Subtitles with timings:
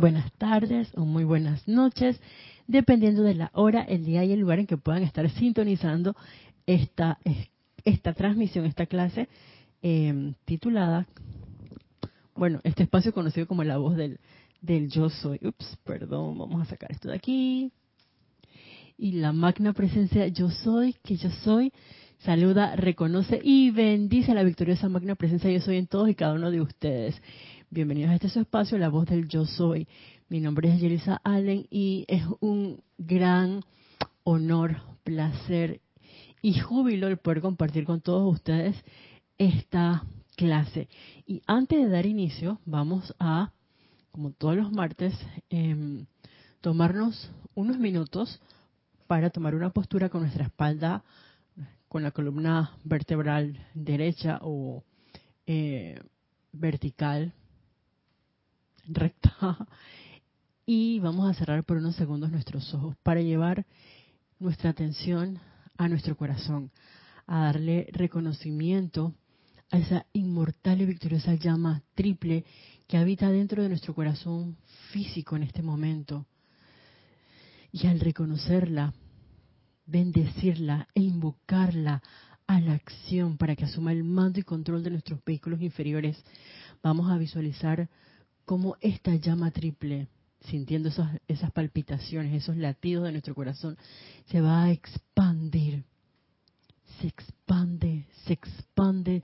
[0.00, 2.18] buenas tardes o muy buenas noches,
[2.66, 6.16] dependiendo de la hora, el día y el lugar en que puedan estar sintonizando
[6.66, 7.18] esta,
[7.84, 9.28] esta transmisión, esta clase
[9.82, 11.06] em, titulada,
[12.34, 14.18] bueno, este espacio conocido como la voz del,
[14.62, 15.38] del yo soy.
[15.42, 17.70] Ups, perdón, vamos a sacar esto de aquí.
[18.96, 21.72] Y la magna presencia yo soy, que yo soy,
[22.20, 26.32] saluda, reconoce y bendice a la victoriosa magna presencia yo soy en todos y cada
[26.32, 27.20] uno de ustedes.
[27.72, 29.86] Bienvenidos a este espacio, la voz del yo soy.
[30.28, 33.62] Mi nombre es Yelisa Allen y es un gran
[34.24, 35.80] honor, placer
[36.42, 38.74] y júbilo el poder compartir con todos ustedes
[39.38, 40.88] esta clase.
[41.28, 43.52] Y antes de dar inicio, vamos a,
[44.10, 45.14] como todos los martes,
[45.48, 46.06] em,
[46.60, 48.40] tomarnos unos minutos
[49.06, 51.04] para tomar una postura con nuestra espalda,
[51.86, 54.82] con la columna vertebral derecha o
[55.46, 56.00] eh,
[56.50, 57.32] vertical
[58.94, 59.66] recta
[60.66, 63.66] y vamos a cerrar por unos segundos nuestros ojos para llevar
[64.38, 65.38] nuestra atención
[65.76, 66.70] a nuestro corazón,
[67.26, 69.14] a darle reconocimiento
[69.70, 72.44] a esa inmortal y victoriosa llama triple
[72.86, 74.56] que habita dentro de nuestro corazón
[74.90, 76.26] físico en este momento.
[77.72, 78.92] Y al reconocerla,
[79.86, 82.02] bendecirla e invocarla
[82.46, 86.20] a la acción para que asuma el mando y control de nuestros vehículos inferiores,
[86.82, 87.88] vamos a visualizar
[88.50, 90.08] cómo esta llama triple,
[90.40, 93.78] sintiendo esas, esas palpitaciones, esos latidos de nuestro corazón,
[94.26, 95.84] se va a expandir.
[97.00, 99.22] Se expande, se expande,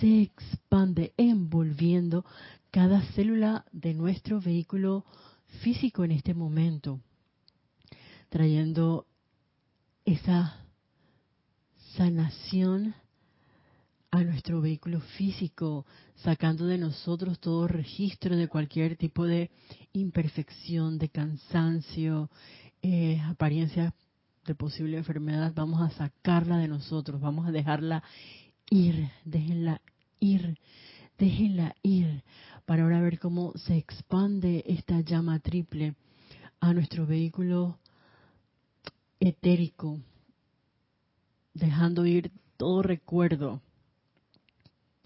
[0.00, 2.24] se expande, envolviendo
[2.72, 5.04] cada célula de nuestro vehículo
[5.62, 6.98] físico en este momento,
[8.30, 9.06] trayendo
[10.04, 10.66] esa
[11.94, 12.96] sanación
[14.16, 15.84] a nuestro vehículo físico,
[16.16, 19.50] sacando de nosotros todo registro de cualquier tipo de
[19.92, 22.30] imperfección, de cansancio,
[22.82, 23.94] eh, apariencia
[24.46, 28.02] de posible enfermedad, vamos a sacarla de nosotros, vamos a dejarla
[28.70, 29.82] ir, déjenla
[30.18, 30.58] ir,
[31.18, 32.22] déjenla ir,
[32.64, 35.94] para ahora ver cómo se expande esta llama triple
[36.60, 37.78] a nuestro vehículo
[39.20, 40.00] etérico,
[41.52, 43.60] dejando ir todo recuerdo,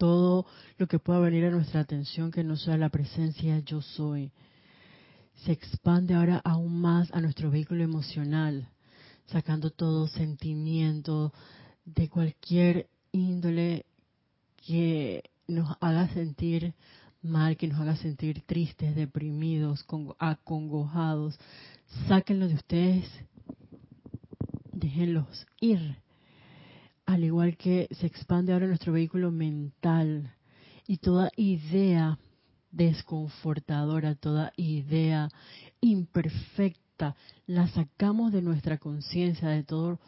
[0.01, 0.47] todo
[0.79, 4.31] lo que pueda venir a nuestra atención que no sea la presencia yo soy.
[5.45, 8.67] Se expande ahora aún más a nuestro vehículo emocional,
[9.27, 11.31] sacando todo sentimiento
[11.85, 13.85] de cualquier índole
[14.65, 16.73] que nos haga sentir
[17.21, 19.85] mal, que nos haga sentir tristes, deprimidos,
[20.17, 21.37] acongojados.
[22.07, 23.05] Sáquenlo de ustedes,
[24.73, 26.01] déjenlos ir
[27.05, 30.33] al igual que se expande ahora nuestro vehículo mental
[30.87, 32.17] y toda idea
[32.71, 35.29] desconfortadora, toda idea
[35.81, 39.99] imperfecta, la sacamos de nuestra conciencia, de todo,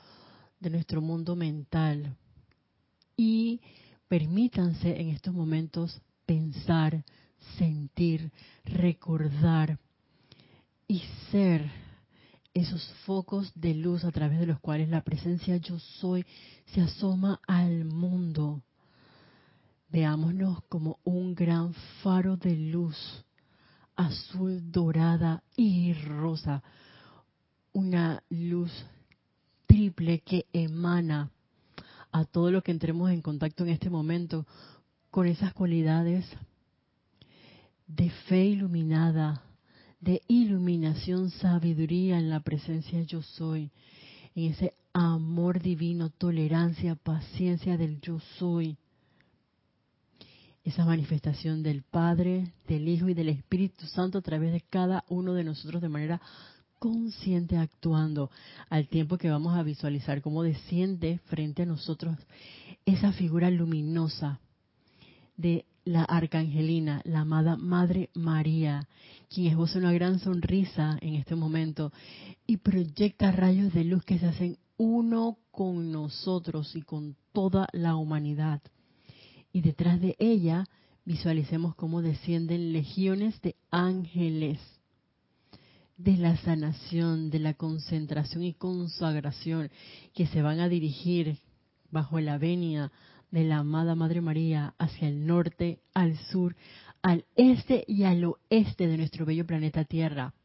[0.60, 2.16] de nuestro mundo mental.
[3.18, 3.62] Y
[4.08, 7.04] permítanse en estos momentos pensar,
[7.58, 8.32] sentir,
[8.64, 9.80] recordar
[10.88, 11.70] y ser
[12.54, 16.26] esos focos de luz a través de los cuales la presencia yo soy
[16.68, 18.62] se asoma al mundo.
[19.90, 22.98] Veámonos como un gran faro de luz,
[23.96, 26.64] azul, dorada y rosa.
[27.74, 28.72] Una luz
[29.66, 31.32] triple que emana
[32.12, 34.46] a todo lo que entremos en contacto en este momento
[35.10, 36.26] con esas cualidades
[37.88, 39.42] de fe iluminada,
[40.04, 43.72] de iluminación, sabiduría en la presencia yo soy,
[44.36, 48.78] en ese amor divino, tolerancia, paciencia del yo soy.
[50.66, 55.34] Esa manifestación del Padre, del Hijo y del Espíritu Santo a través de cada uno
[55.34, 56.22] de nosotros de manera
[56.80, 58.30] consciente actuando,
[58.70, 62.18] al tiempo que vamos a visualizar cómo desciende frente a nosotros
[62.86, 64.42] esa figura luminosa
[65.38, 68.88] de la arcangelina, la amada Madre María,
[69.30, 71.92] quien esboza una gran sonrisa en este momento
[72.48, 77.96] y proyecta rayos de luz que se hacen uno con nosotros y con toda la
[77.96, 78.62] humanidad.
[79.52, 80.66] Y detrás de ella
[81.06, 84.60] visualicemos cómo descienden legiones de ángeles
[85.98, 89.70] de la sanación, de la concentración y consagración
[90.14, 91.38] que se van a dirigir
[91.92, 92.92] bajo la venia
[93.34, 96.56] de la amada Madre María hacia el norte, al sur,
[97.02, 100.36] al este y al oeste de nuestro bello planeta Tierra,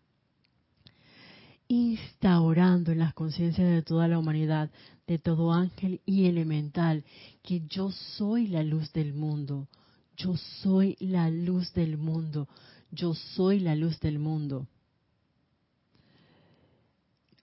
[1.69, 4.71] instaurando en las conciencias de toda la humanidad,
[5.07, 7.05] de todo ángel y elemental,
[7.43, 9.69] que yo soy la luz del mundo,
[10.17, 12.49] yo soy la luz del mundo,
[12.91, 14.67] yo soy la luz del mundo.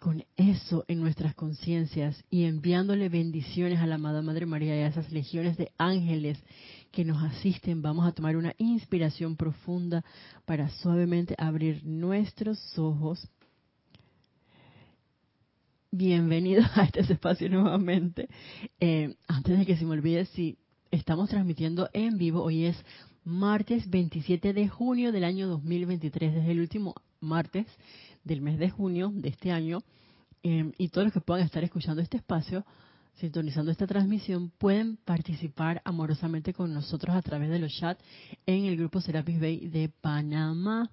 [0.06, 4.88] Con eso en nuestras conciencias y enviándole bendiciones a la amada Madre María y a
[4.88, 6.38] esas legiones de ángeles
[6.92, 10.06] que nos asisten, vamos a tomar una inspiración profunda
[10.46, 13.28] para suavemente abrir nuestros ojos.
[15.90, 18.30] Bienvenidos a este espacio nuevamente.
[18.80, 20.60] Eh, antes de que se me olvide, si
[20.92, 22.78] estamos transmitiendo en vivo, hoy es
[23.24, 27.66] martes 27 de junio del año 2023, desde el último martes
[28.26, 29.80] del mes de junio de este año.
[30.44, 32.66] Eh, y todos los que puedan estar escuchando este espacio,
[33.14, 38.04] sintonizando esta transmisión, pueden participar amorosamente con nosotros a través de los chats
[38.46, 40.92] en el grupo Serapis Bay de Panamá.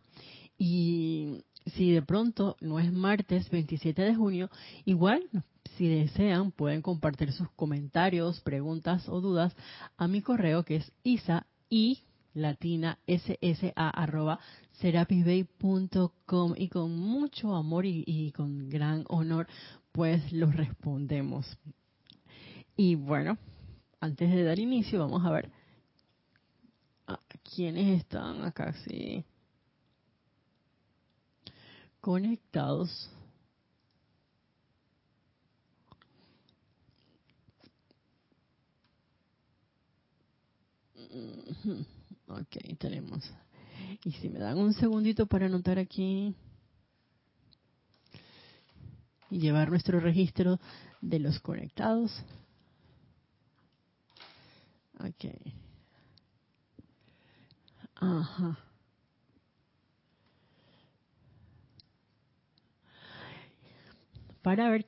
[0.56, 1.42] Y
[1.74, 4.50] si de pronto no es martes 27 de junio,
[4.84, 5.28] igual
[5.76, 9.54] si desean pueden compartir sus comentarios, preguntas o dudas
[9.96, 12.02] a mi correo que es isa y
[12.34, 14.38] latina ssa arroba
[14.80, 19.46] serapisbay.com y con mucho amor y, con gran honor
[19.92, 21.58] pues los respondemos.
[22.76, 23.38] Y bueno,
[24.00, 25.50] antes de dar inicio vamos a ver
[27.06, 27.18] a
[27.54, 29.24] quiénes están acá sí
[32.02, 33.10] conectados.
[42.28, 43.22] Ok, tenemos.
[44.04, 46.34] Y si me dan un segundito para anotar aquí
[49.30, 50.60] y llevar nuestro registro
[51.00, 52.12] de los conectados.
[55.00, 55.32] Ok.
[57.96, 58.58] Ajá.
[64.42, 64.86] Para ver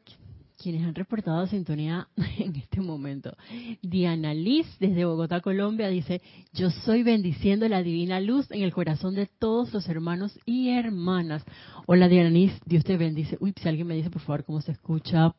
[0.64, 2.08] quienes han reportado sintonía
[2.38, 3.36] en este momento.
[3.82, 6.22] Diana Liz, desde Bogotá, Colombia, dice,
[6.54, 11.44] yo soy bendiciendo la divina luz en el corazón de todos los hermanos y hermanas.
[11.86, 13.36] Hola Diana Liz, Dios te bendice.
[13.40, 15.34] Uy, si alguien me dice por favor cómo se escucha,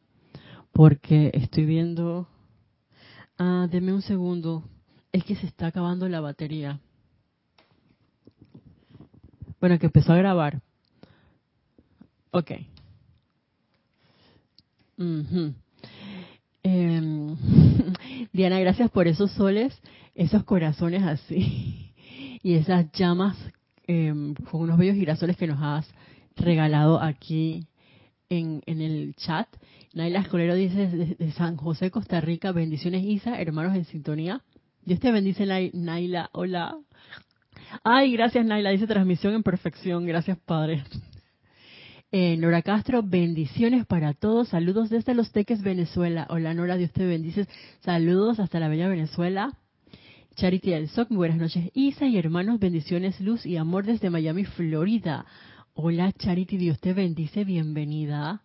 [0.71, 2.27] porque estoy viendo...
[3.39, 4.63] Ah, deme un segundo.
[5.11, 6.79] Es que se está acabando la batería.
[9.59, 10.61] Bueno, que empezó a grabar.
[12.29, 12.51] Ok.
[14.97, 15.53] Em,
[18.33, 19.79] Diana, gracias por esos soles,
[20.15, 21.93] esos corazones así
[22.41, 23.37] y esas llamas
[23.87, 25.87] em, con unos bellos girasoles que nos has
[26.35, 27.67] regalado aquí
[28.29, 29.47] en, el chat.
[29.93, 34.41] Naila Escolero dice de, San José, Costa Rica, bendiciones Isa, hermanos en sintonía.
[34.83, 36.77] Dios te bendice Naila, hola.
[37.83, 40.83] Ay, gracias Naila, dice transmisión en perfección, gracias Padre.
[42.17, 44.47] Eh, Nora Castro, bendiciones para todos.
[44.47, 46.25] Saludos desde Los Teques, Venezuela.
[46.29, 47.45] Hola Nora, Dios te bendice.
[47.81, 49.57] Saludos hasta la bella Venezuela.
[50.35, 51.71] Charity del SOC, buenas noches.
[51.73, 55.25] Isa y hermanos, bendiciones, luz y amor desde Miami, Florida.
[55.73, 58.43] Hola Charity, Dios te bendice, bienvenida.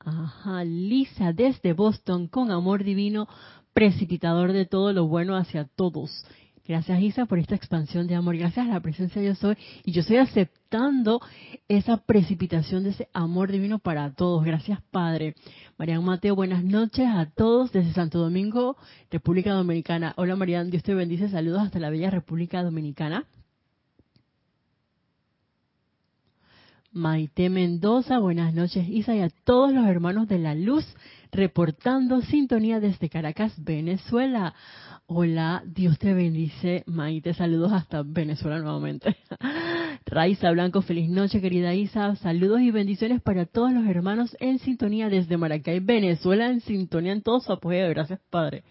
[0.00, 3.28] Ajá, Lisa desde Boston, con amor divino,
[3.72, 6.26] precipitador de todo lo bueno hacia todos.
[6.70, 8.36] Gracias Isa por esta expansión de amor.
[8.36, 9.56] Gracias a la presencia de yo soy.
[9.84, 11.20] Y yo estoy aceptando
[11.66, 14.44] esa precipitación de ese amor divino para todos.
[14.44, 15.34] Gracias Padre.
[15.78, 18.76] Marian Mateo, buenas noches a todos desde Santo Domingo,
[19.10, 20.14] República Dominicana.
[20.16, 21.28] Hola Marian, Dios te bendice.
[21.28, 23.26] Saludos hasta la bella República Dominicana.
[26.92, 30.84] Maite Mendoza, buenas noches Isa y a todos los hermanos de la luz
[31.30, 34.54] reportando sintonía desde Caracas, Venezuela.
[35.06, 39.16] Hola, Dios te bendice, Maite, saludos hasta Venezuela nuevamente.
[40.06, 42.16] Raiza Blanco, feliz noche, querida Isa.
[42.16, 47.22] Saludos y bendiciones para todos los hermanos en sintonía desde Maracay, Venezuela, en sintonía en
[47.22, 47.88] todo su apoyo.
[47.90, 48.64] Gracias, Padre.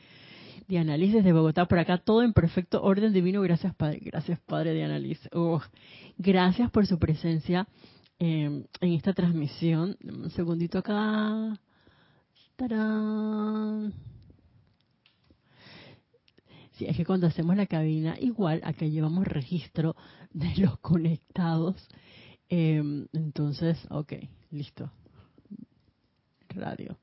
[0.67, 3.41] Diana Liz desde Bogotá, por acá todo en perfecto orden divino.
[3.41, 4.01] Gracias, Padre.
[4.03, 5.21] Gracias, Padre Diana Liz.
[6.17, 7.65] gracias por su presencia
[8.19, 9.97] em, en esta transmisión.
[10.03, 11.59] Un segundito acá.
[12.55, 13.93] ¡Tarán!
[16.85, 19.95] es que cuando hacemos la cabina, igual acá llevamos registro
[20.31, 21.87] de los conectados.
[22.47, 24.13] Em, entonces, ok,
[24.51, 24.91] listo.
[26.49, 26.97] Radio.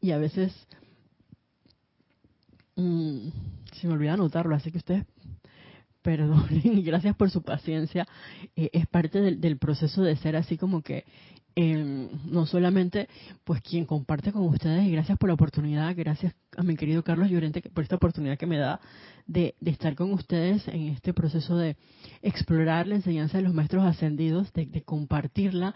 [0.00, 0.52] Y a veces
[2.76, 3.28] mm,
[3.72, 5.06] se me olvida anotarlo, así que ustedes
[6.02, 8.06] perdonen y gracias por su paciencia.
[8.56, 11.04] Eh, es parte del, del, proceso de ser así como que
[11.60, 13.08] eh, no solamente
[13.42, 17.28] pues quien comparte con ustedes y gracias por la oportunidad, gracias a mi querido Carlos
[17.28, 18.80] Llorente por esta oportunidad que me da
[19.26, 21.76] de, estar con ustedes en este proceso de
[22.22, 25.74] explorar la enseñanza de los maestros ascendidos, de, compartirla,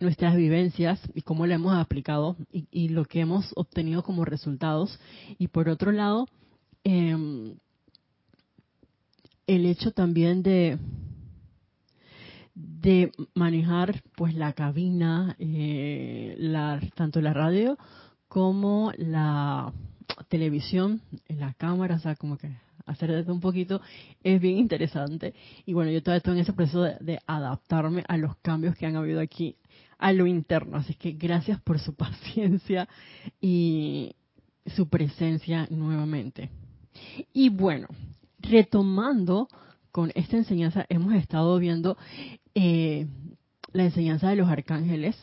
[0.00, 4.98] nuestras vivencias y cómo la hemos aplicado y, lo que hemos obtenido como resultados.
[5.36, 6.28] Y por otro lado,
[6.82, 7.54] eh,
[9.46, 10.78] el hecho también de
[12.54, 17.76] de manejar pues la cabina, eh, la, tanto la radio
[18.28, 19.72] como la
[20.28, 22.50] televisión, en la cámara, o sea, como que
[22.86, 23.80] hacer de un poquito
[24.22, 25.34] es bien interesante.
[25.64, 28.96] Y bueno, yo todavía estoy en ese proceso de, adaptarme a los cambios que han
[28.96, 29.56] habido aquí
[29.98, 30.76] a lo interno.
[30.76, 32.88] Así que gracias por su paciencia
[33.40, 34.14] y
[34.66, 36.50] su presencia nuevamente.
[37.32, 37.88] Y bueno,
[38.50, 39.48] retomando
[39.90, 41.96] con esta enseñanza, hemos estado viendo
[42.54, 43.06] eh,
[43.72, 45.16] la enseñanza de los arcángeles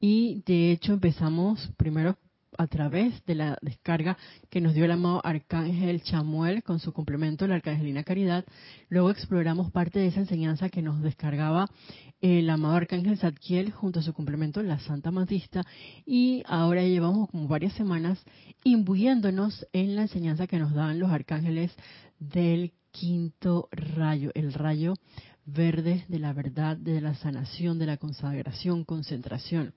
[0.00, 2.16] y de hecho empezamos primero
[2.58, 4.16] a través de la descarga
[4.50, 8.44] que nos dio el amado Arcángel Chamuel con su complemento, la Arcangelina Caridad.
[8.88, 11.68] Luego exploramos parte de esa enseñanza que nos descargaba
[12.20, 15.64] el amado Arcángel Zadkiel junto a su complemento, la Santa Matista.
[16.04, 18.22] Y ahora llevamos como varias semanas
[18.64, 21.72] imbuyéndonos en la enseñanza que nos dan los arcángeles
[22.18, 24.94] del quinto rayo, el rayo
[25.44, 29.74] verde de la verdad, de la sanación, de la consagración, concentración.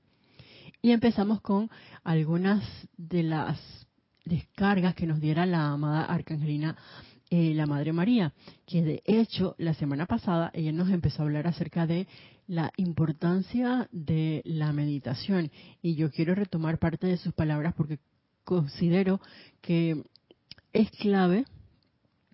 [0.82, 1.70] Y empezamos con
[2.04, 2.64] algunas
[2.98, 3.60] de las
[4.26, 6.78] descargas que nos diera la amada Arcangelina,
[7.30, 8.34] eh, la Madre María,
[8.66, 12.08] que de hecho la semana pasada ella nos empezó a hablar acerca de
[12.48, 15.52] la importancia de la meditación.
[15.82, 18.00] Y yo quiero retomar parte de sus palabras porque
[18.44, 19.22] considero
[19.62, 20.04] que
[20.74, 21.46] es clave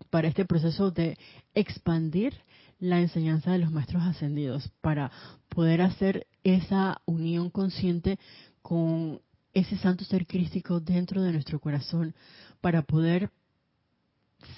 [0.09, 1.17] para este proceso de
[1.53, 2.33] expandir
[2.79, 5.11] la enseñanza de los maestros ascendidos, para
[5.49, 8.19] poder hacer esa unión consciente
[8.61, 9.21] con
[9.53, 12.13] ese santo ser crístico dentro de nuestro corazón,
[12.61, 13.29] para poder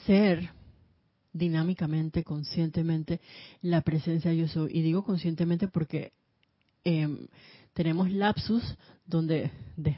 [0.05, 0.49] ser
[1.33, 3.21] dinámicamente, conscientemente,
[3.61, 4.71] la presencia yo soy.
[4.77, 6.13] Y digo conscientemente porque
[6.83, 7.27] em,
[7.73, 8.63] tenemos lapsus
[9.05, 9.51] donde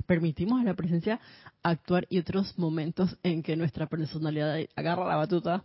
[0.06, 1.20] permitimos a la presencia
[1.64, 5.64] actuar y otros momentos en que nuestra personalidad agarra la batuta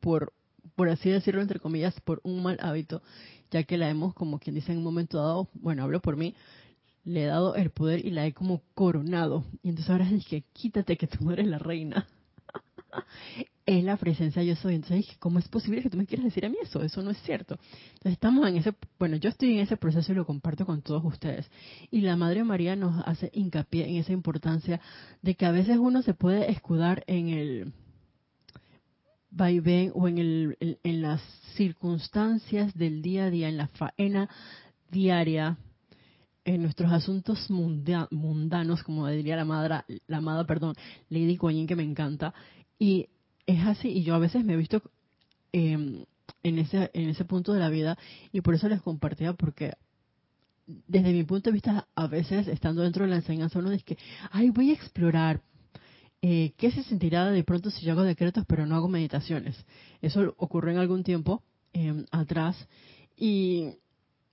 [0.00, 0.32] por
[0.74, 3.00] por así decirlo entre comillas por un mal hábito
[3.50, 6.34] ya que la hemos como quien dice en un momento dado bueno hablo por mí
[7.04, 10.96] le he dado el poder y la he como coronado y entonces ahora dije quítate
[10.96, 12.08] que tú eres la reina
[13.66, 14.76] es la presencia yo soy.
[14.76, 16.82] Entonces ¿cómo es posible que tú me quieras decir a mí eso?
[16.82, 17.58] Eso no es cierto.
[17.94, 21.04] Entonces estamos en ese, bueno, yo estoy en ese proceso y lo comparto con todos
[21.04, 21.50] ustedes.
[21.90, 24.80] Y la Madre María nos hace hincapié en esa importancia
[25.22, 27.72] de que a veces uno se puede escudar en el
[29.30, 31.20] vaivén o en, el, en, las
[31.56, 34.30] circunstancias del día a día, en la faena
[34.90, 35.58] diaria,
[36.44, 40.74] en nuestros asuntos mundanos, como diría la madre, la amada, perdón,
[41.08, 42.32] Lady Guanyin, que me encanta,
[42.78, 43.08] y
[43.46, 44.82] es así y yo a veces me he visto
[45.52, 46.04] em,
[46.42, 47.96] en ese en ese punto de la vida
[48.32, 49.74] y por eso les compartía porque
[50.66, 53.98] desde mi punto de vista a veces estando dentro de la enseñanza uno dice que
[54.30, 55.40] ay voy a explorar
[56.22, 59.56] eh, qué se sentirá de pronto si yo hago decretos pero no hago meditaciones
[60.02, 61.42] eso ocurrió en algún tiempo
[61.72, 62.56] em, atrás
[63.16, 63.70] y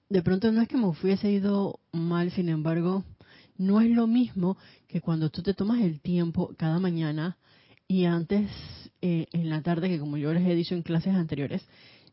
[0.10, 3.04] de pronto no es que me hubiese ido mal sin embargo
[3.58, 4.58] no es lo mismo
[4.88, 7.38] que cuando tú te tomas el tiempo cada mañana
[7.94, 8.50] y antes
[9.04, 11.64] eh, en la tarde, que como yo les he dicho en clases anteriores,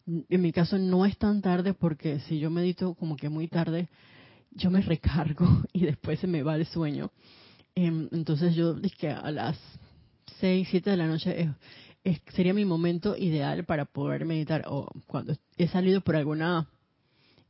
[0.06, 3.88] en mi caso no es tan tarde porque si yo medito como que muy tarde,
[4.50, 7.10] yo me recargo y después se me va el sueño.
[7.74, 9.56] Em, entonces yo dije que a las
[10.40, 11.48] 6, 7 de la noche
[12.34, 16.68] sería mi momento ideal para poder meditar o cuando he salido por alguna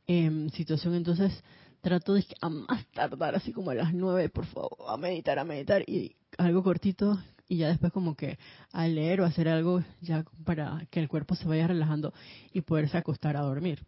[0.07, 1.33] em, situación, entonces
[1.81, 5.45] trato de a más tardar, así como a las 9, por favor, a meditar, a
[5.45, 7.19] meditar y algo cortito
[7.51, 8.39] y ya después como que
[8.71, 12.15] a leer o hacer algo ya para que el cuerpo se vaya relajando
[12.53, 13.85] y poderse acostar a dormir.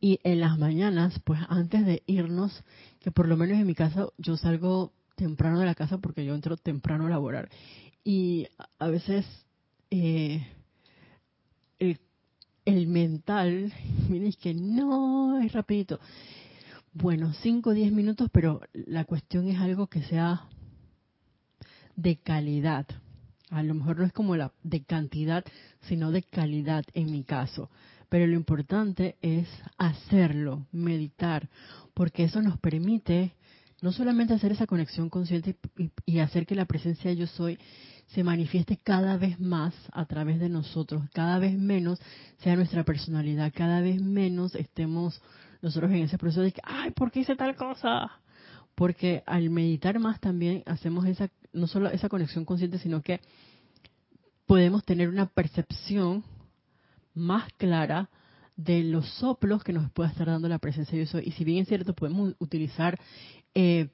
[0.00, 2.64] Y en las mañanas, pues antes de irnos,
[2.98, 6.34] que por lo menos en mi casa yo salgo temprano de la casa porque yo
[6.34, 7.48] entro temprano a laborar.
[8.02, 8.48] Y
[8.80, 9.24] a veces
[9.92, 10.44] eh,
[11.78, 12.00] el,
[12.64, 13.72] el, mental,
[14.08, 16.00] miren, es que no, es rapidito.
[16.92, 20.48] Bueno, 5 o 10 minutos, pero la cuestión es algo que sea
[21.96, 22.86] de calidad.
[23.50, 25.44] A lo mejor no es como la de cantidad,
[25.82, 27.70] sino de calidad en mi caso.
[28.08, 29.48] Pero lo importante es
[29.78, 31.48] hacerlo, meditar,
[31.94, 33.34] porque eso nos permite
[33.82, 35.56] no solamente hacer esa conexión consciente
[36.06, 37.58] y, hacer que la presencia de yo soy
[38.08, 42.00] se manifieste cada vez más a través de nosotros, cada vez menos
[42.38, 45.20] sea nuestra personalidad, cada vez menos estemos
[45.60, 48.10] nosotros en ese proceso de que, ay, ¿por qué hice tal cosa?
[48.74, 53.20] Porque al meditar más también hacemos esa no solo esa conexión consciente, sino que
[54.46, 56.24] podemos tener una percepción
[57.14, 58.08] más clara
[58.56, 61.26] de los soplos que nos pueda estar dando la presencia de Dios.
[61.26, 62.98] Y si bien es cierto, podemos utilizar,
[63.54, 63.88] eh,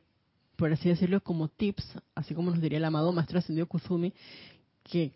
[0.56, 4.12] por así decirlo, como tips, así como nos diría el amado Maestro Ascendido Kuzumi,
[4.84, 5.14] que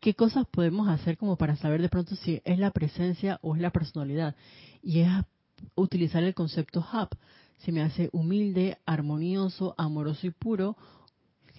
[0.00, 3.60] ¿qué cosas podemos hacer como para saber de pronto si es la presencia o es
[3.60, 4.34] la personalidad?
[4.82, 5.10] Y es
[5.74, 7.16] utilizar el concepto hub.
[7.58, 10.76] Si me hace humilde, armonioso, amoroso y puro,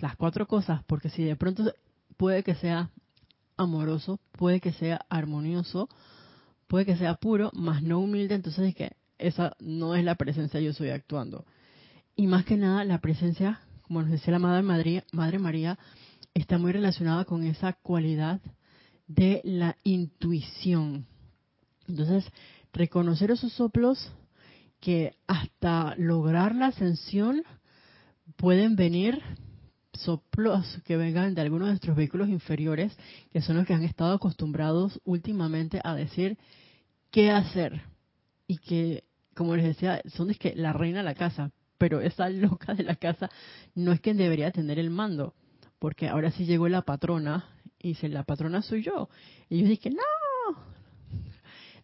[0.02, 1.74] las cuatro cosas, porque si de pronto
[2.18, 2.90] puede que sea
[3.58, 5.88] amoroso, puede que sea armonioso,
[6.68, 10.60] puede que sea puro, más no humilde, entonces es que esa no es la presencia
[10.60, 11.46] yo soy actuando.
[12.16, 15.78] Y más que nada, la presencia, como nos decía la Madre María, Madre María
[16.34, 18.42] está muy relacionada con esa cualidad
[19.08, 21.06] de la intuición.
[21.88, 22.26] Entonces,
[22.74, 24.12] reconocer esos soplos
[24.80, 27.44] que hasta lograr la ascensión
[28.38, 29.22] pueden venir
[29.94, 32.96] soplos que vengan de algunos de nuestros vehículos inferiores,
[33.32, 36.38] que son los que han estado acostumbrados últimamente a decir
[37.12, 37.82] qué hacer.
[38.48, 39.04] Y que,
[39.36, 42.84] como les decía, son es que la reina de la casa, pero esa loca de
[42.84, 43.30] la casa
[43.76, 45.34] no es quien debería tener el mando,
[45.80, 47.46] porque ahora sí llegó la patrona
[47.80, 49.10] y dice, la patrona soy yo.
[49.50, 50.21] Y yo dije, no,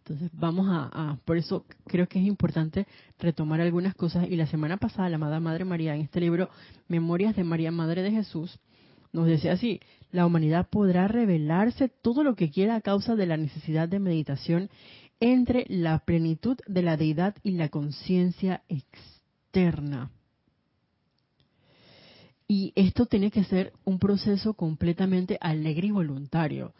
[0.08, 2.86] entonces vamos a, por eso creo que es importante
[3.18, 4.26] retomar algunas cosas.
[4.28, 6.48] Y la semana pasada la amada Madre María en este libro,
[6.88, 8.58] Memorias de María Madre de Jesús,
[9.12, 13.36] nos decía así, la humanidad podrá revelarse todo lo que quiera a causa de la
[13.36, 14.70] necesidad de meditación
[15.20, 20.10] entre la plenitud de la deidad y la conciencia externa.
[22.46, 26.72] Y esto tiene que ser un proceso completamente alegre y voluntario,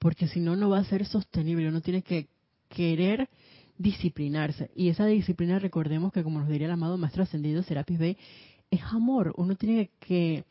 [0.00, 1.68] porque si no, no va a ser sostenible.
[1.68, 2.31] Uno tiene que
[2.74, 3.28] querer
[3.78, 4.70] disciplinarse.
[4.74, 8.16] Y esa disciplina, recordemos que como nos diría el amado Maestro Ascendido Serapis Bey,
[8.70, 9.34] es amor.
[9.36, 10.44] Uno tiene que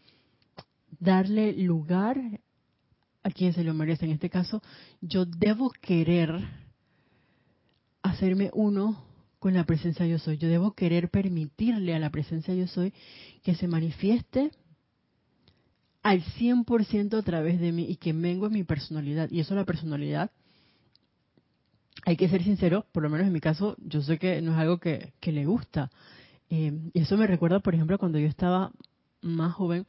[0.99, 2.21] darle lugar
[3.23, 4.05] a quien se lo merece.
[4.05, 4.61] En este caso,
[5.01, 6.31] yo debo querer
[8.01, 9.03] hacerme uno
[9.39, 10.37] con la presencia yo soy.
[10.37, 12.93] Yo debo querer permitirle a la presencia yo soy
[13.43, 14.51] que se manifieste
[16.03, 19.29] al 100% a través de mí y que mengue mi personalidad.
[19.31, 20.31] Y eso la personalidad
[22.05, 24.57] hay que ser sincero, por lo menos en mi caso, yo sé que no es
[24.57, 25.91] algo que, le gusta.
[26.49, 28.71] Eh, y eso me recuerda, por ejemplo, cuando yo estaba
[29.21, 29.85] más joven,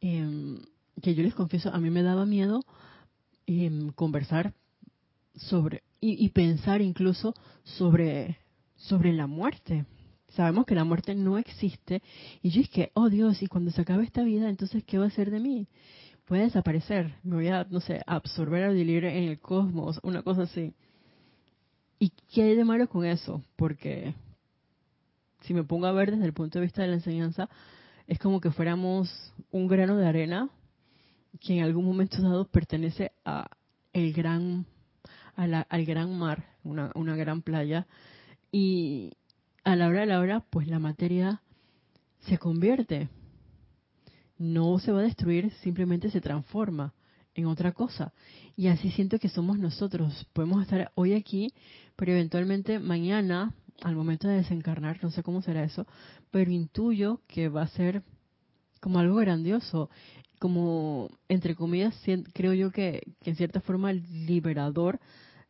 [0.00, 0.60] em,
[1.00, 2.64] que yo les confieso, a mí me daba miedo
[3.46, 4.54] em, conversar
[5.34, 8.38] sobre y, pensar incluso sobre,
[8.74, 9.84] sobre la muerte.
[10.30, 12.02] Sabemos que la muerte no existe.
[12.42, 15.06] Y yo es que, oh Dios, y cuando se acabe esta vida, entonces, ¿qué va
[15.06, 15.68] a ser de mí?
[16.28, 20.22] Voy a desaparecer, me voy a, no sé, absorber al libre en el cosmos, una
[20.22, 20.74] cosa así.
[22.02, 23.44] ¿Y qué hay de malo con eso?
[23.54, 24.12] Porque
[25.42, 27.48] si me pongo a ver desde el punto de vista de la enseñanza,
[28.08, 30.50] es como que fuéramos un grano de arena
[31.38, 33.48] que en algún momento dado pertenece a
[33.92, 34.66] el gran
[35.36, 37.86] al gran mar, una, una gran playa,
[38.50, 39.12] y
[39.62, 41.40] a la hora de la hora, pues la materia
[42.26, 43.10] se convierte.
[44.38, 46.94] No se va a destruir, simplemente se transforma
[47.34, 48.12] en otra cosa.
[48.56, 50.26] Y así siento que somos nosotros.
[50.32, 51.52] Podemos estar hoy aquí,
[51.96, 55.86] pero eventualmente mañana, al momento de desencarnar, no sé cómo será eso,
[56.30, 58.02] pero intuyo que va a ser
[58.80, 59.90] como algo grandioso,
[60.40, 61.94] como, entre comillas,
[62.32, 64.98] creo yo que, en cierta forma liberador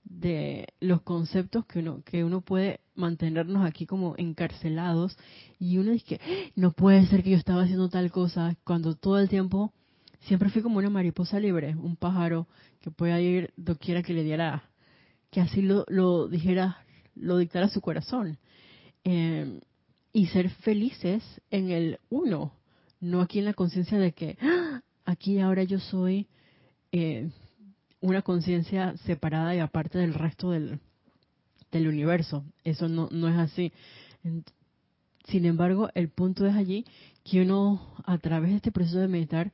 [0.05, 5.17] de los conceptos que uno, que uno puede mantenernos aquí como encarcelados
[5.59, 6.53] y uno dice que ¡Ah!
[6.57, 9.73] no puede ser que yo estaba haciendo tal cosa cuando todo el tiempo
[10.23, 12.47] siempre fui como una mariposa libre, un pájaro
[12.81, 14.65] que pueda ir doquiera que le diera,
[15.31, 18.39] que así lo, lo dijera, lo dictara su corazón.
[19.05, 19.61] Em,
[20.13, 22.53] y ser felices en el uno,
[23.01, 24.83] no aquí en la conciencia de que ¡Ah!
[25.05, 26.29] aquí ahora yo soy
[26.93, 27.31] eh,
[28.01, 30.81] una conciencia separada y aparte del resto del,
[31.71, 32.45] del universo.
[32.63, 33.73] Eso no, no es así.
[35.25, 36.85] Sin embargo, el punto es allí
[37.25, 39.53] que uno, a través de este proceso de meditar,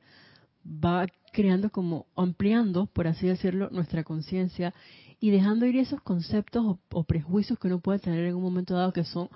[0.69, 4.73] va creando como ampliando, por así decirlo, nuestra conciencia
[5.19, 8.93] y dejando ir esos conceptos o, prejuicios que uno puede tener en un momento dado
[8.93, 9.29] que son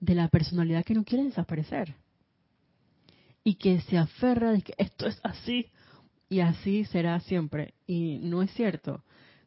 [0.00, 1.94] de la personalidad que no quiere desaparecer.
[3.44, 5.66] Y que se aferra de que esto es así
[6.28, 7.74] y así será siempre.
[7.86, 9.02] Y no es cierto.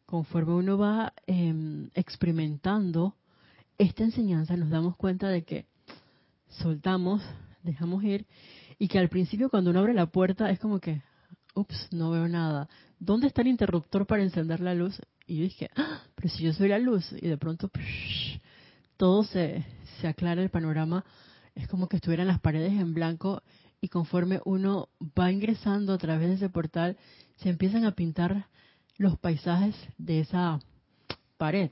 [0.05, 3.15] Conforme uno va em, experimentando
[3.77, 5.65] esta enseñanza nos damos cuenta de que
[6.49, 7.23] soltamos
[7.63, 8.27] dejamos ir
[8.77, 11.01] y que al principio cuando uno abre la puerta es como que
[11.55, 12.69] ups, no veo nada.
[12.99, 15.01] ¿Dónde está el interruptor para encender la luz?
[15.27, 17.11] Y dije, ah, pero si yo soy la luz.
[17.13, 17.69] Y de pronto
[18.97, 19.65] todo se,
[19.99, 21.05] se aclara el panorama.
[21.55, 23.41] Es como que estuvieran las paredes en blanco
[23.81, 26.97] y conforme uno va ingresando a través de ese portal,
[27.37, 28.45] se empiezan a pintar
[28.97, 30.59] los paisajes de esa
[31.37, 31.71] pared.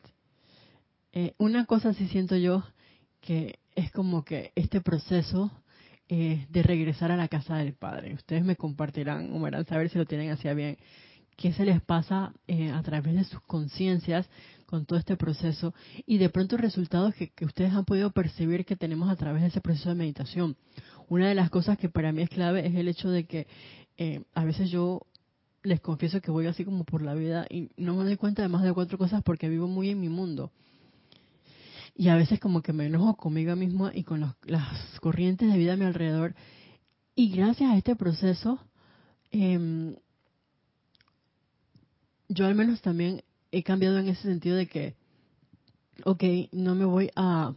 [1.14, 2.64] Eh, una cosa sí siento yo
[3.22, 5.52] que es como que este proceso
[6.12, 8.16] eh, de regresar a la casa del Padre.
[8.16, 10.76] Ustedes me compartirán o me harán saber si lo tienen hacia bien.
[11.38, 14.28] qué se les pasa eh, a través de sus conciencias
[14.66, 15.72] con todo este proceso
[16.08, 19.62] y de pronto resultados que, ustedes han podido percibir que tenemos a través de ese
[19.62, 20.58] proceso de meditación.
[21.10, 23.46] Una de las cosas que para mí es clave es el hecho de que
[23.98, 25.04] eh, a veces yo
[25.62, 28.50] les confieso que voy así como por la vida y no me doy cuenta de
[28.50, 30.52] más de cuatro cosas porque vivo muy en mi mundo.
[32.00, 35.74] Y a veces como que me enojo conmigo misma y con las corrientes de vida
[35.74, 36.34] a mi alrededor.
[37.14, 38.58] Y gracias a este proceso,
[39.32, 39.98] eh,
[42.30, 44.96] yo al menos también he cambiado en ese sentido de que,
[46.06, 47.54] ok, no me voy a,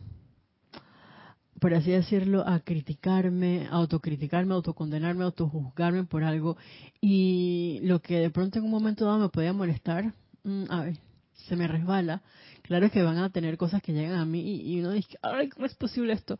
[1.61, 6.57] por así decirlo, a criticarme, a autocriticarme, a autocondenarme, a autojuzgarme por algo.
[7.00, 10.98] Y lo que de pronto en un momento dado me podía molestar, mm, a ver,
[11.46, 12.22] se me resbala.
[12.62, 15.66] Claro que van a tener cosas que llegan a mí y, uno dice, ay, ¿cómo
[15.66, 16.38] es posible esto?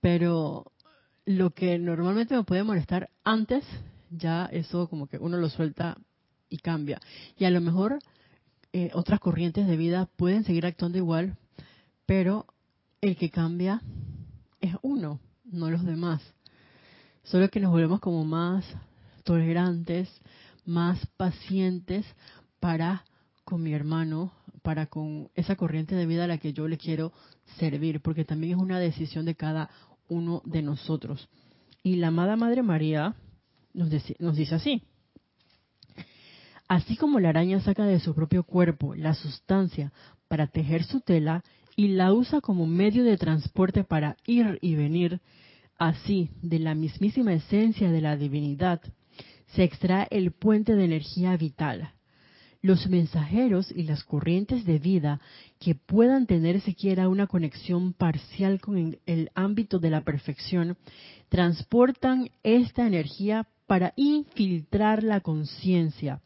[0.00, 0.72] Pero
[1.26, 3.64] lo que normalmente me puede molestar antes,
[4.10, 5.98] ya eso como que uno lo suelta
[6.48, 7.00] y cambia.
[7.36, 7.98] Y a lo mejor
[8.72, 11.36] eh, otras corrientes de vida pueden seguir actuando igual,
[12.06, 12.46] pero
[13.00, 13.82] el que cambia
[14.60, 16.22] es uno, no los demás.
[17.24, 18.64] Solo que nos volvemos como más
[19.24, 20.08] tolerantes,
[20.64, 22.06] más pacientes
[22.60, 23.04] para
[23.44, 24.32] con mi hermano,
[24.68, 27.10] para con esa corriente de vida a la que yo le quiero
[27.58, 29.70] servir, porque también es una decisión de cada
[30.10, 31.26] uno de nosotros.
[31.82, 33.14] Y la amada Madre María
[33.72, 34.82] nos, nos dice así,
[36.68, 39.90] Así como la araña saca de su propio cuerpo la sustancia
[40.28, 41.42] para tejer su tela
[41.74, 45.22] y la usa como medio de transporte para ir y venir,
[45.78, 48.82] así de la mismísima esencia de la divinidad
[49.54, 51.94] se extrae el puente de energía vital.
[52.60, 55.20] Los mensajeros y las corrientes de vida
[55.60, 60.76] que puedan tener siquiera una conexión parcial con el ámbito de la perfección
[61.28, 66.20] transportan esta energía para infiltrar la conciencia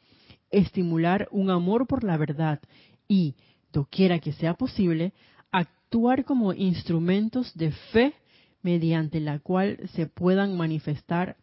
[0.53, 2.61] estimular un amor por la verdad
[3.09, 3.35] y,
[3.73, 5.12] doquiera que sea posible,
[5.51, 8.14] actuar como instrumentos de fe
[8.62, 11.37] mediante la cual se puedan manifestar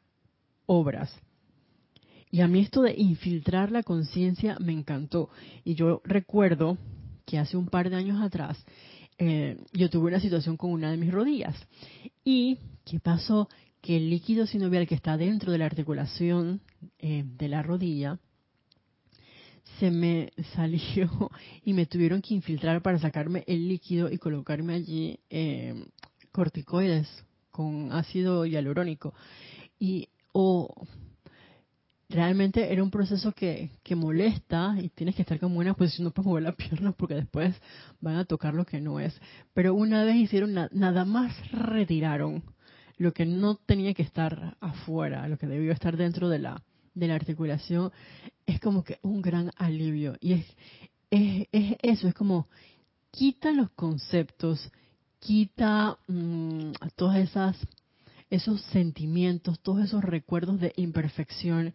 [0.65, 1.11] obras.
[2.31, 5.29] Y a mí esto de infiltrar la conciencia me encantó.
[5.63, 6.77] Y yo recuerdo
[7.25, 8.57] que hace un par de años atrás
[9.17, 11.55] eh, yo tuve una situación con una de mis rodillas.
[12.23, 13.49] ¿Y qué pasó?
[13.81, 16.61] Que el líquido sinovial que está dentro de la articulación
[16.99, 18.19] eh, de la rodilla
[19.79, 21.31] se me salió
[21.63, 25.85] y me tuvieron que infiltrar para sacarme el líquido y colocarme allí eh,
[26.31, 27.07] corticoides
[27.51, 29.13] con ácido hialurónico.
[29.79, 30.87] Y o
[32.09, 36.11] realmente era un proceso que, que molesta y tienes que estar como en una posición,
[36.15, 37.55] no mover la pierna porque después
[38.01, 39.19] van a tocar lo que no es.
[39.53, 42.43] Pero una vez hicieron, nada más retiraron
[42.97, 46.63] lo que no tenía que estar afuera, lo que debió estar dentro de la,
[46.95, 47.91] de la articulación,
[48.45, 50.17] es como que un gran alivio.
[50.19, 50.45] Y es,
[51.11, 51.47] es,
[51.81, 52.47] eso, es como
[53.11, 54.71] quita los conceptos,
[55.19, 57.55] quita mm, todas esas
[58.29, 61.73] esos sentimientos, todos esos recuerdos de imperfección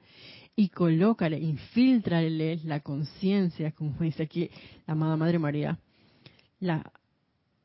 [0.57, 4.51] y colócale, infiltrale la conciencia, como dice aquí
[4.87, 5.79] la amada Madre María,
[6.61, 6.93] la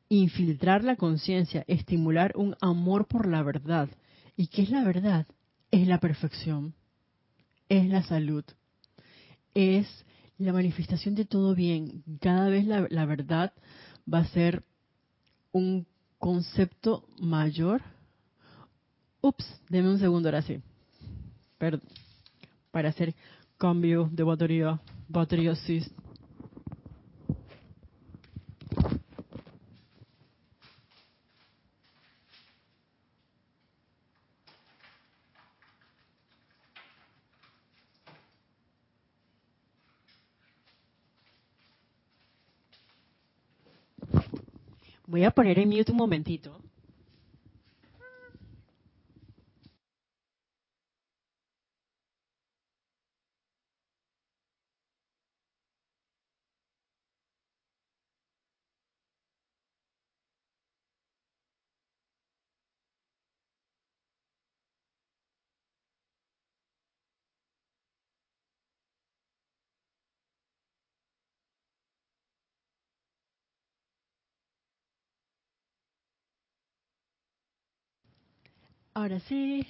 [0.08, 3.88] infiltrar la conciencia, estimular un amor por la verdad.
[4.36, 5.26] ¿Y qué es la verdad?
[5.70, 6.74] Es la perfección
[7.70, 8.44] es la salud,
[9.54, 9.86] es
[10.38, 12.02] la manifestación de todo bien.
[12.20, 13.52] Cada vez la, verdad
[14.12, 14.64] va a ser
[15.52, 15.86] un
[16.18, 17.80] concepto mayor.
[19.22, 20.60] Ups, deme un segundo ahora sí.
[21.58, 21.82] Perdón.
[22.70, 23.14] Para hacer
[23.58, 24.80] cambio de batería.
[25.08, 25.54] Batería.
[45.06, 46.69] Voy a poner en mute un momentito.
[78.94, 79.66] Ahora sí.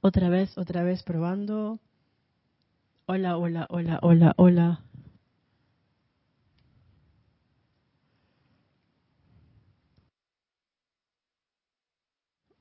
[0.00, 1.78] Otra vez, otra vez probando.
[3.06, 4.80] Hola, hola, hola, hola, hola.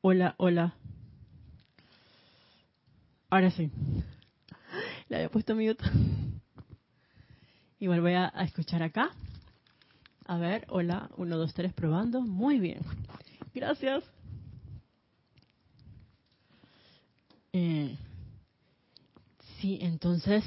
[0.02, 0.76] Hola, hola.
[3.30, 3.72] Ahora sí.
[5.08, 5.84] Le había puesto mute.
[7.80, 9.12] Igual voy a, escuchar acá.
[10.26, 12.22] A ver, hola, uno, dos, tres, probando.
[12.22, 12.82] Muy bien.
[13.54, 14.04] Gracias.
[17.54, 17.96] Eh,
[19.60, 20.44] sí, entonces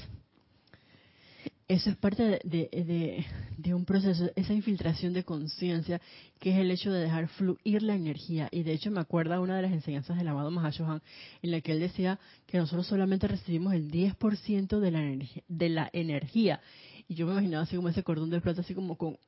[1.69, 6.01] eso es parte de, un proceso, esa infiltración de conciencia,
[6.39, 8.49] que es el hecho de dejar fluir la energía.
[8.53, 11.03] Y de hecho me acuerda una de las enseñanzas del amado Mahashohan,
[11.43, 15.91] en la que él decía que nosotros solamente recibimos el 10% de la, de la
[15.93, 16.61] energía.
[17.09, 19.19] Y yo me imaginaba así como ese cordón de plata, así como con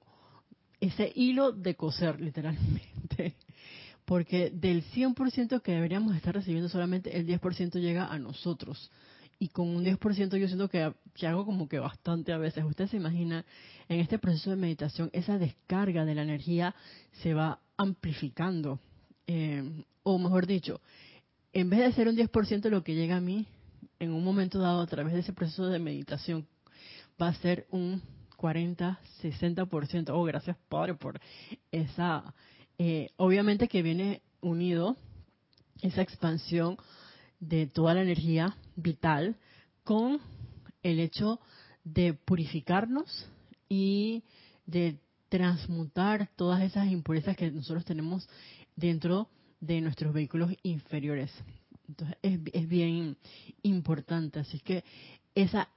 [0.80, 3.34] ese hilo de coser, literalmente.
[4.08, 8.90] Porque del 100% que deberíamos estar recibiendo, solamente el 10% llega a nosotros
[9.38, 10.94] y con un 10% yo siento que,
[11.26, 12.64] hago como que bastante a veces.
[12.64, 13.44] Usted se imagina,
[13.86, 16.74] en este proceso de meditación, esa descarga de la energía
[17.22, 18.80] se va amplificando.
[19.26, 20.80] Eh, o mejor dicho,
[21.52, 23.44] en vez de ser un 10% lo que llega a mí,
[23.98, 26.46] en un momento dado a través de ese proceso de meditación,
[27.20, 28.00] va a ser un
[28.38, 30.10] 40, 60%.
[30.14, 31.20] Oh, gracias Padre por
[31.70, 32.34] esa...
[32.78, 34.96] Eh, obviamente que viene unido
[35.82, 36.76] esa expansión
[37.40, 39.36] de toda la energía vital
[39.84, 40.20] con
[40.82, 41.40] el hecho
[41.84, 43.26] de purificarnos
[43.68, 44.22] y
[44.66, 48.28] de transmutar todas esas impurezas que nosotros tenemos
[48.76, 49.28] dentro
[49.60, 51.32] de nuestros vehículos inferiores.
[51.88, 53.16] Entonces es, es bien
[53.62, 54.40] importante.
[54.40, 54.84] Así que
[55.34, 55.68] esa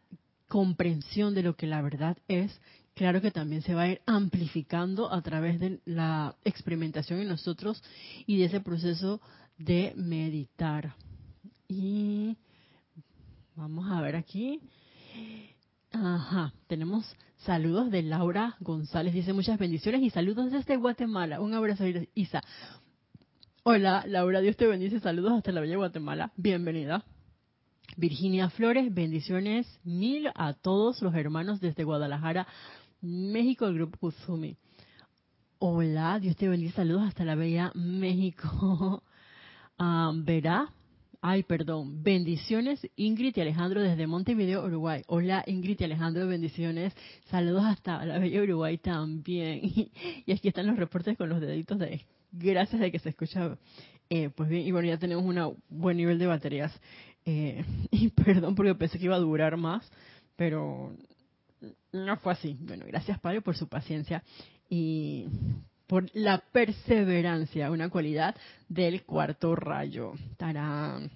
[0.48, 2.60] comprensión de lo que la verdad es,
[3.02, 7.84] claro que también se va a ir amplificando a través de la experimentación en nosotros
[8.28, 9.20] y de ese proceso
[9.58, 10.94] de meditar.
[11.68, 12.38] Y
[13.56, 14.60] vamos a ver aquí.
[15.92, 17.04] Ajá, tenemos
[17.38, 19.16] saludos de Laura González.
[19.16, 21.42] Dice muchas bendiciones y saludos desde Guatemala.
[21.42, 22.44] Un abrazo, Isa.
[23.64, 25.00] Hola, Laura, Dios te bendice.
[25.00, 26.34] Saludos hasta la bella Guatemala.
[26.38, 27.04] Bienvenida.
[27.98, 32.48] Virginia Flores, bendiciones mil a todos los hermanos desde Guadalajara,
[33.02, 34.56] México, el grupo Uzumi.
[35.60, 36.76] Hola, Dios te bendice.
[36.76, 39.04] Saludos hasta la bella México.
[39.84, 40.72] Ah, verá,
[41.24, 42.02] Ay, perdón.
[42.02, 45.04] Bendiciones, Ingrid y Alejandro desde Montevideo, Uruguay.
[45.06, 46.96] Hola, Ingrid y Alejandro, bendiciones.
[47.30, 49.62] Saludos hasta la bella Uruguay también.
[50.26, 53.56] Y aquí están los reportes con los deditos de gracias de que se escucha.
[54.10, 56.74] Eh, pues bien, y bueno, ya tenemos un buen nivel de baterías.
[57.24, 59.88] Eh, y perdón porque pensé que iba a durar más,
[60.36, 60.92] pero
[61.92, 62.58] no fue así.
[62.60, 64.24] Bueno, gracias Padre por su paciencia
[64.70, 65.28] y
[65.88, 68.36] por la perseverancia, una cualidad
[68.70, 70.14] del cuarto rayo.
[70.38, 71.12] ¡Tarán!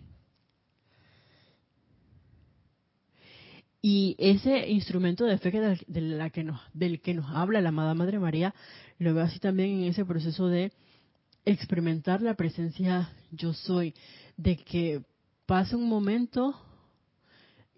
[3.81, 5.51] Y ese instrumento de fe
[5.88, 8.53] de la que nos, del que nos habla la amada Madre María,
[8.97, 10.71] lo veo así también en ese proceso de
[11.45, 13.93] experimentar la presencia yo soy,
[14.38, 15.03] de que
[15.45, 16.55] pasa un momento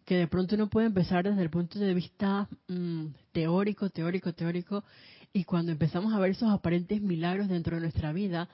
[0.07, 4.85] que de pronto uno puede empezar desde el punto de vista mm, teórico, teórico, teórico,
[5.33, 8.47] y cuando empezamos a ver esos aparentes milagros dentro de nuestra vida,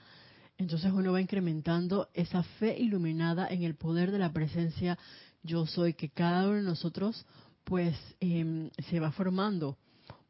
[0.57, 4.97] entonces uno va incrementando esa fe iluminada en el poder de la presencia
[5.43, 7.23] yo soy, que cada uno de nosotros
[7.65, 9.77] pues em, se va formando,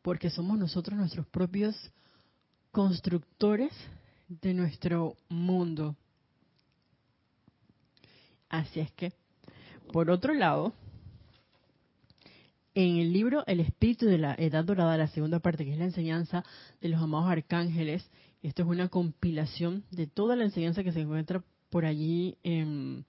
[0.01, 1.73] porque somos nosotros nuestros propios
[2.71, 3.71] constructores
[4.27, 5.95] de nuestro mundo.
[8.49, 9.13] Así es que,
[9.93, 10.73] por otro lado,
[12.75, 15.85] en el libro El Espíritu de la Edad Dorada, la segunda parte, que es la
[15.85, 16.43] enseñanza
[16.81, 18.09] de los amados arcángeles,
[18.41, 23.03] esto es una compilación de toda la enseñanza que se encuentra por allí em,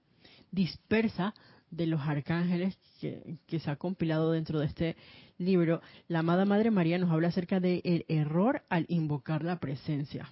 [0.51, 1.35] dispersa
[1.71, 4.97] de los arcángeles que, se ha compilado dentro de este
[5.39, 5.81] libro.
[6.09, 10.31] La amada Madre María nos habla acerca del error al invocar la presencia.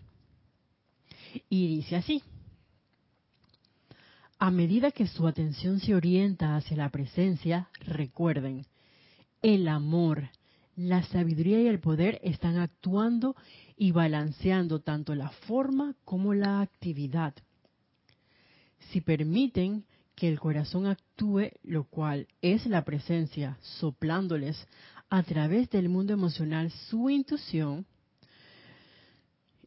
[1.48, 2.22] Y dice así,
[4.38, 8.66] a medida que su atención se orienta hacia la presencia, recuerden,
[9.42, 10.31] el amor,
[10.76, 13.37] la sabiduría y el poder están actuando
[13.76, 17.35] y balanceando tanto la forma como la actividad.
[18.90, 24.68] Si permiten que el corazón actúe, lo cual es la presencia, soplándoles
[25.11, 27.87] a través del mundo emocional su intuición,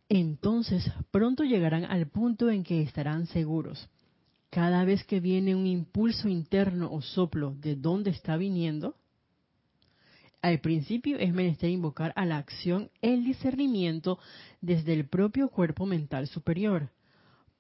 [0.08, 3.90] entonces pronto llegarán al punto en que estarán seguros.
[4.50, 8.96] Cada vez que viene un impulso interno o soplo de dónde está viniendo,
[10.46, 14.20] al principio es menester invocar a la acción el discernimiento
[14.62, 16.92] desde el propio cuerpo mental superior.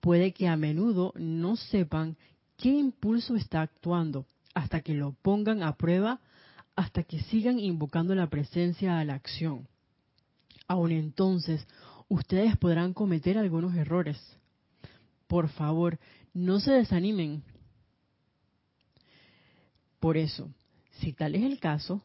[0.01, 2.15] Puede que a menudo no sepan
[2.57, 6.21] qué impulso está actuando hasta que lo pongan a prueba,
[6.75, 9.67] hasta que sigan invocando la presencia a la acción.
[10.67, 11.67] Aun entonces,
[12.07, 14.21] ustedes podrán cometer algunos errores.
[15.25, 15.97] Por favor,
[16.35, 17.41] no se desanimen.
[19.99, 20.51] Por eso,
[20.99, 22.03] Si tal es el caso,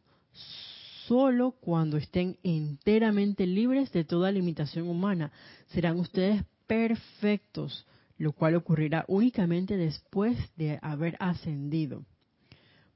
[1.10, 5.32] solo cuando estén enteramente libres de toda limitación humana
[5.66, 7.84] serán ustedes perfectos,
[8.16, 12.04] lo cual ocurrirá únicamente después de haber ascendido.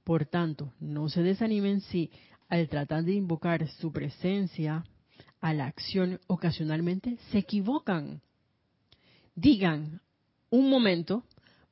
[0.04, 2.12] Por tanto, no se desanimen si,
[2.48, 4.84] al tratar de invocar su presencia
[5.40, 8.20] a la acción, ocasionalmente se equivocan.
[9.34, 10.02] Digan,
[10.50, 11.24] un momento,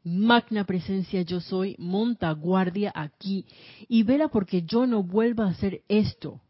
[0.05, 3.47] magna presencia yo soy, monta guardia aquí
[3.89, 6.41] y vela porque yo no vuelva a hacer esto.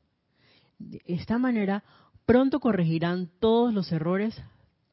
[0.79, 1.85] De esta manera,
[2.27, 4.35] pronto corregirán todos los errores,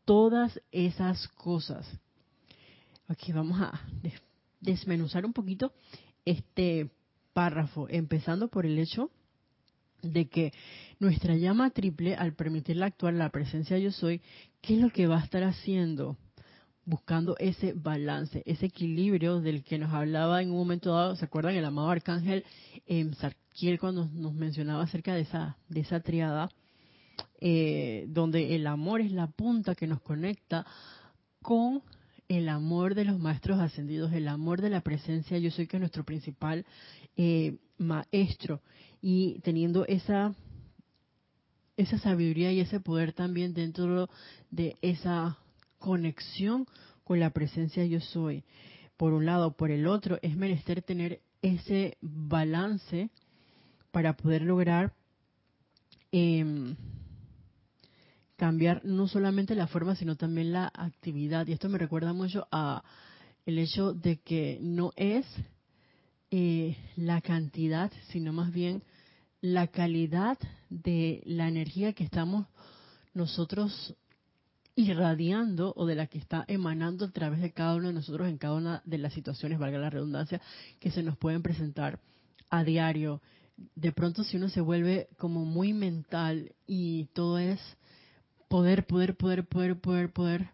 [0.06, 1.88] todas esas cosas.
[3.08, 3.82] Aquí vamos a
[4.60, 5.74] desmenuzar un poquito
[6.26, 6.92] este
[7.34, 9.10] párrafo, empezando por el hecho
[10.02, 10.54] de que
[11.00, 14.22] nuestra llama triple, al permitirla actuar la presencia yo soy,
[14.62, 16.18] ¿qué es lo que va a estar haciendo?
[16.90, 21.54] Buscando ese balance, ese equilibrio del que nos hablaba en un momento dado, ¿se acuerdan?
[21.54, 22.44] El amado arcángel
[22.88, 26.50] en Sarkiel cuando nos mencionaba acerca de esa, de esa triada,
[27.40, 30.66] eh, donde el amor es la punta que nos conecta
[31.44, 31.84] con
[32.28, 35.82] el amor de los maestros ascendidos, el amor de la presencia, yo soy que es
[35.82, 36.66] nuestro principal
[37.18, 38.62] eh, maestro.
[39.00, 40.34] Y teniendo esa,
[41.78, 44.10] esa sabiduría y ese poder también dentro
[44.50, 45.38] de esa
[45.80, 46.68] conexión
[47.04, 48.44] con la presencia yo soy.
[48.98, 53.10] Por un lado, por el otro, es menester tener ese balance
[53.92, 54.94] para poder lograr
[56.12, 56.76] eh,
[58.40, 61.46] cambiar no solamente la forma, sino también la actividad.
[61.48, 62.84] Y esto me recuerda mucho a
[63.46, 65.26] el hecho de que no es
[66.32, 68.84] eh, la cantidad, sino más bien
[69.42, 70.38] la calidad
[70.70, 72.48] de la energía que estamos
[73.14, 73.96] nosotros
[74.80, 78.38] irradiando o de la que está emanando a través de cada uno de nosotros en
[78.38, 80.42] cada una de las situaciones, valga la redundancia,
[80.80, 82.00] que se nos pueden presentar
[82.50, 83.22] a diario.
[83.76, 87.60] De pronto si uno se vuelve como muy mental y todo es
[88.48, 90.50] poder, poder, poder, poder, poder, poder,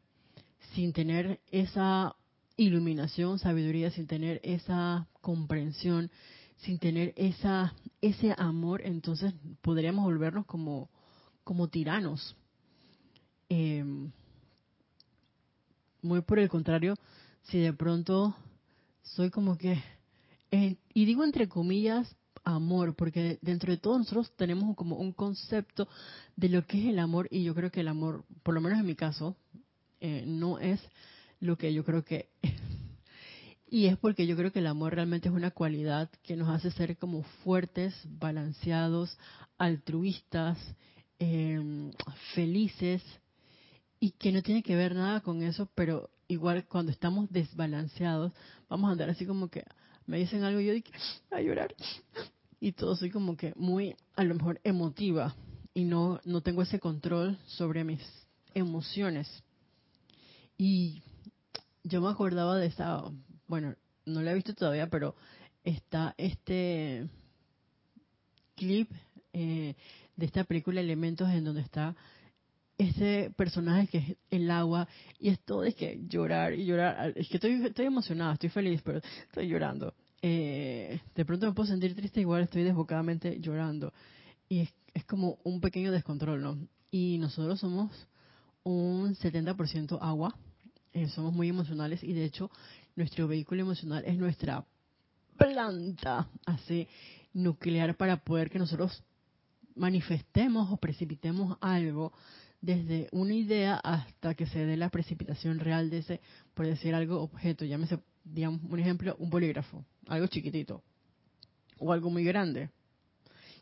[0.73, 2.15] sin tener esa
[2.57, 6.09] iluminación, sabiduría, sin tener esa comprensión,
[6.57, 10.89] sin tener esa ese amor, entonces podríamos volvernos como
[11.43, 12.35] como tiranos.
[13.49, 14.12] Em,
[16.01, 16.95] muy por el contrario,
[17.43, 18.36] si de pronto
[19.01, 19.81] soy como que,
[20.51, 25.88] eh, y digo entre comillas, amor, porque dentro de todos nosotros tenemos como un concepto
[26.36, 28.79] de lo que es el amor y yo creo que el amor, por lo menos
[28.79, 29.36] en mi caso,
[29.99, 30.79] eh, no es
[31.39, 32.29] lo que yo creo que
[33.69, 36.71] y es porque yo creo que el amor realmente es una cualidad que nos hace
[36.71, 39.17] ser como fuertes, balanceados,
[39.58, 40.58] altruistas,
[41.17, 41.91] em,
[42.34, 43.01] felices
[44.05, 48.33] y que no tiene que ver nada con eso, pero igual cuando estamos desbalanceados
[48.69, 49.63] vamos a andar así como que
[50.05, 50.91] me dicen algo y yo digo
[51.31, 51.73] a llorar
[52.59, 55.35] y todo soy como que muy a lo mejor emotiva
[55.73, 57.99] y no no tengo ese control sobre mis
[58.53, 59.27] emociones.
[60.55, 61.01] Y
[61.83, 63.11] yo me acordaba de esa
[63.47, 63.73] bueno
[64.05, 65.15] no la he visto todavía pero
[65.63, 67.09] está este
[68.55, 68.91] clip
[69.33, 69.73] eh,
[70.15, 71.95] de esta película Elementos en donde está
[72.77, 74.88] ese personaje que es el agua
[75.19, 78.81] y es todo es que llorar y llorar es que estoy estoy emocionada estoy feliz
[78.83, 79.93] pero estoy llorando
[80.27, 83.93] eh, de pronto me puedo sentir triste, igual estoy desbocadamente llorando.
[84.49, 86.57] Y es, es como un pequeño descontrol, ¿no?
[86.89, 87.91] Y nosotros somos
[88.63, 90.35] un 70% agua,
[90.93, 92.49] eh, somos muy emocionales y de hecho
[92.95, 94.65] nuestro vehículo emocional es nuestra
[95.38, 96.88] planta así
[97.33, 99.03] nuclear para poder que nosotros
[99.75, 102.13] manifestemos o precipitemos algo
[102.65, 106.21] desde una idea hasta que se dé la precipitación real de ese,
[106.54, 107.63] por decir algo, objeto.
[107.65, 110.84] Llámese, digamos, un ejemplo, un bolígrafo algo chiquitito
[111.80, 112.70] o algo muy grande,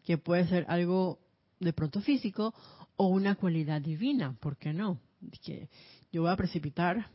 [0.06, 1.20] que puede ser algo
[1.60, 2.54] de pronto físico
[2.95, 4.99] o una cualidad divina, ¿por qué no?
[5.41, 5.70] Que
[6.12, 7.08] yo voy a precipitar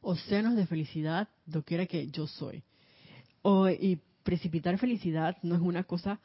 [0.00, 2.62] océanos de felicidad doquiera que yo soy.
[3.42, 6.20] O, y precipitar felicidad no es una cosa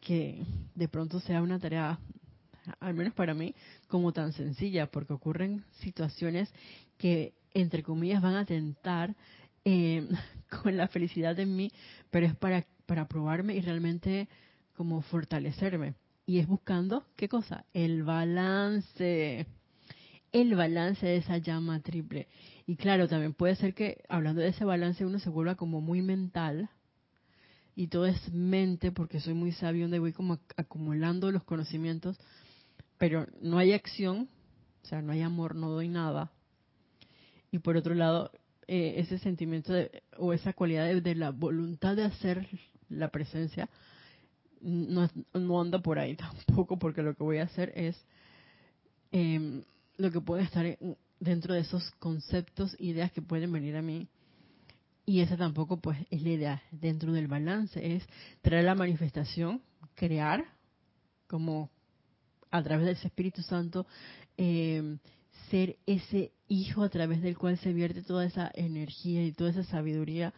[0.00, 0.44] que
[0.74, 1.98] de pronto sea una tarea,
[2.80, 3.54] al menos para mí,
[3.88, 6.52] como tan sencilla, porque ocurren situaciones
[6.98, 9.14] que, entre comillas, van a tentar
[9.64, 10.08] eh,
[10.62, 11.70] con la felicidad en mí,
[12.10, 14.28] pero es para, para probarme y realmente
[14.74, 15.94] como fortalecerme.
[16.26, 17.64] Y es buscando, ¿qué cosa?
[17.72, 19.46] El balance.
[20.32, 22.26] El balance de esa llama triple.
[22.66, 26.02] Y claro, también puede ser que hablando de ese balance uno se vuelva como muy
[26.02, 26.68] mental
[27.76, 32.18] y todo es mente porque soy muy sabio donde voy como acumulando los conocimientos,
[32.98, 34.28] pero no hay acción,
[34.82, 36.30] o sea, no hay amor, no doy nada.
[37.50, 38.30] Y por otro lado,
[38.68, 42.48] eh, ese sentimiento de, o esa cualidad de, la voluntad de hacer
[42.88, 43.68] la presencia,
[44.60, 45.08] no,
[45.60, 46.16] anda por ahí
[46.46, 47.96] tampoco, porque lo que voy a hacer es
[49.12, 49.62] em,
[49.96, 50.78] lo que puede estar
[51.20, 54.08] dentro de esos conceptos, ideas que pueden venir a mí.
[55.04, 58.04] Y esa tampoco pues es la idea dentro del balance, es
[58.42, 59.62] traer la manifestación,
[59.94, 60.44] crear,
[61.28, 61.70] como
[62.50, 63.86] a través del Espíritu Santo,
[64.36, 64.98] em,
[65.50, 69.64] ser ese hijo a través del cual se vierte toda esa energía y toda esa
[69.64, 70.32] sabiduría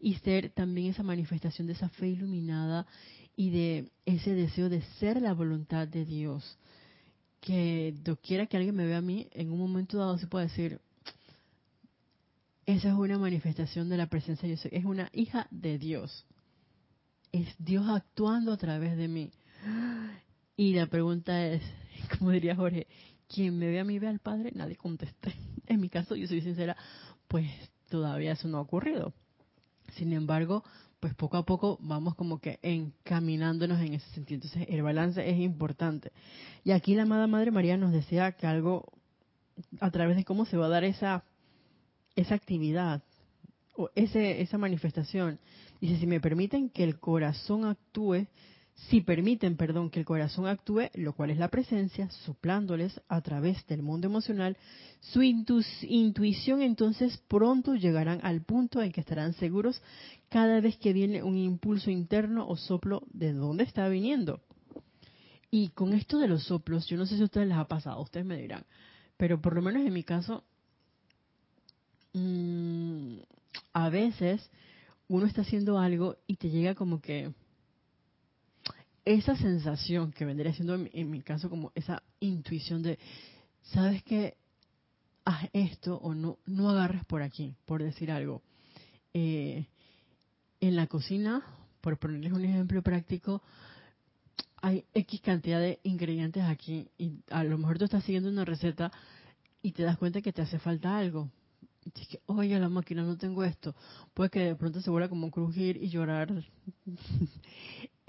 [0.00, 2.86] y ser también esa manifestación de esa fe iluminada
[3.36, 6.58] y de ese deseo de ser la voluntad de Dios.
[7.40, 10.80] Que quiera que alguien me vea a mí, en un momento dado se puede decir,
[12.66, 16.26] esa es una manifestación de la presencia de Dios, es una hija de Dios.
[17.32, 19.30] Es Dios actuando a través de mí.
[20.60, 21.62] Y la pregunta es,
[22.18, 22.86] como diría Jorge,
[23.34, 25.32] quien me ve a mí ve al Padre, nadie conteste.
[25.66, 26.76] En mi caso, yo soy sincera,
[27.28, 27.48] pues
[27.88, 29.14] todavía eso no ha ocurrido.
[29.94, 30.62] Sin embargo,
[30.98, 34.42] pues poco a poco vamos como que encaminándonos en ese sentido.
[34.42, 36.12] Entonces, el balance es importante.
[36.62, 38.92] Y aquí la amada Madre María nos decía que algo,
[39.80, 41.24] a través de cómo se va a dar esa,
[42.16, 43.02] esa actividad,
[43.76, 45.38] o ese, esa manifestación,
[45.80, 48.26] dice, si me permiten que el corazón actúe,
[48.88, 53.66] si permiten, perdón, que el corazón actúe, lo cual es la presencia, soplándoles a través
[53.66, 54.56] del mundo emocional,
[55.00, 59.82] su intuición entonces pronto llegarán al punto en que estarán seguros
[60.28, 64.40] cada vez que viene un impulso interno o soplo de dónde está viniendo.
[65.50, 68.00] Y con esto de los soplos, yo no sé si a ustedes les ha pasado,
[68.00, 68.64] ustedes me dirán,
[69.16, 70.44] pero por lo menos en mi caso,
[72.14, 73.18] mmm,
[73.72, 74.50] a veces
[75.08, 77.32] uno está haciendo algo y te llega como que
[79.14, 82.98] esa sensación que vendría siendo en, mi caso como esa intuición de,
[83.62, 84.36] ¿sabes qué?
[85.24, 88.40] Haz esto o no, no agarres por aquí, por decir algo.
[89.12, 89.66] Eh,
[90.60, 91.42] en la cocina,
[91.80, 93.42] por ponerles un ejemplo práctico,
[94.62, 98.92] hay X cantidad de ingredientes aquí y a lo mejor tú estás siguiendo una receta
[99.60, 101.30] y te das cuenta que te hace falta algo.
[101.84, 103.74] Y que, oye, la máquina no tengo esto.
[104.14, 106.44] Puede que de pronto se vuelva como crujir y llorar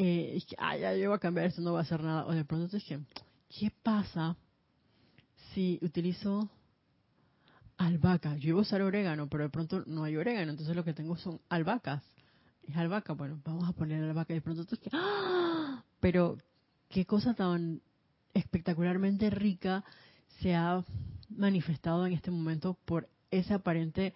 [0.04, 2.26] eh, ah, ya yo voy a cambiar esto, no va a hacer nada.
[2.26, 3.00] O de pronto te dije,
[3.50, 4.36] ¿qué pasa
[5.54, 6.50] si utilizo
[7.78, 8.36] albahaca?
[8.38, 11.18] Yo iba a usar orégano, pero de pronto no hay orégano, entonces lo que tengo
[11.18, 12.04] son albahacas.
[12.64, 14.34] Es albahaca, bueno, vamos a poner albahaca.
[14.34, 15.84] Y de pronto te dije, ¡ah!
[16.00, 16.40] Pero
[16.90, 17.82] qué cosa tan
[18.34, 19.84] espectacularmente rica
[20.40, 20.84] se ha
[21.30, 24.16] manifestado en este momento por esa aparente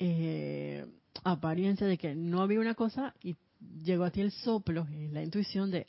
[0.00, 0.86] eh,
[1.22, 3.36] apariencia de que no había una cosa y
[3.82, 5.86] llegó a ti el soplo, eh, la intuición de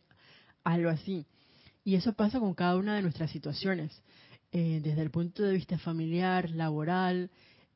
[0.63, 1.25] algo así.
[1.83, 3.91] Y eso pasa con cada una de nuestras situaciones,
[4.51, 7.31] eh, desde el punto de vista familiar, laboral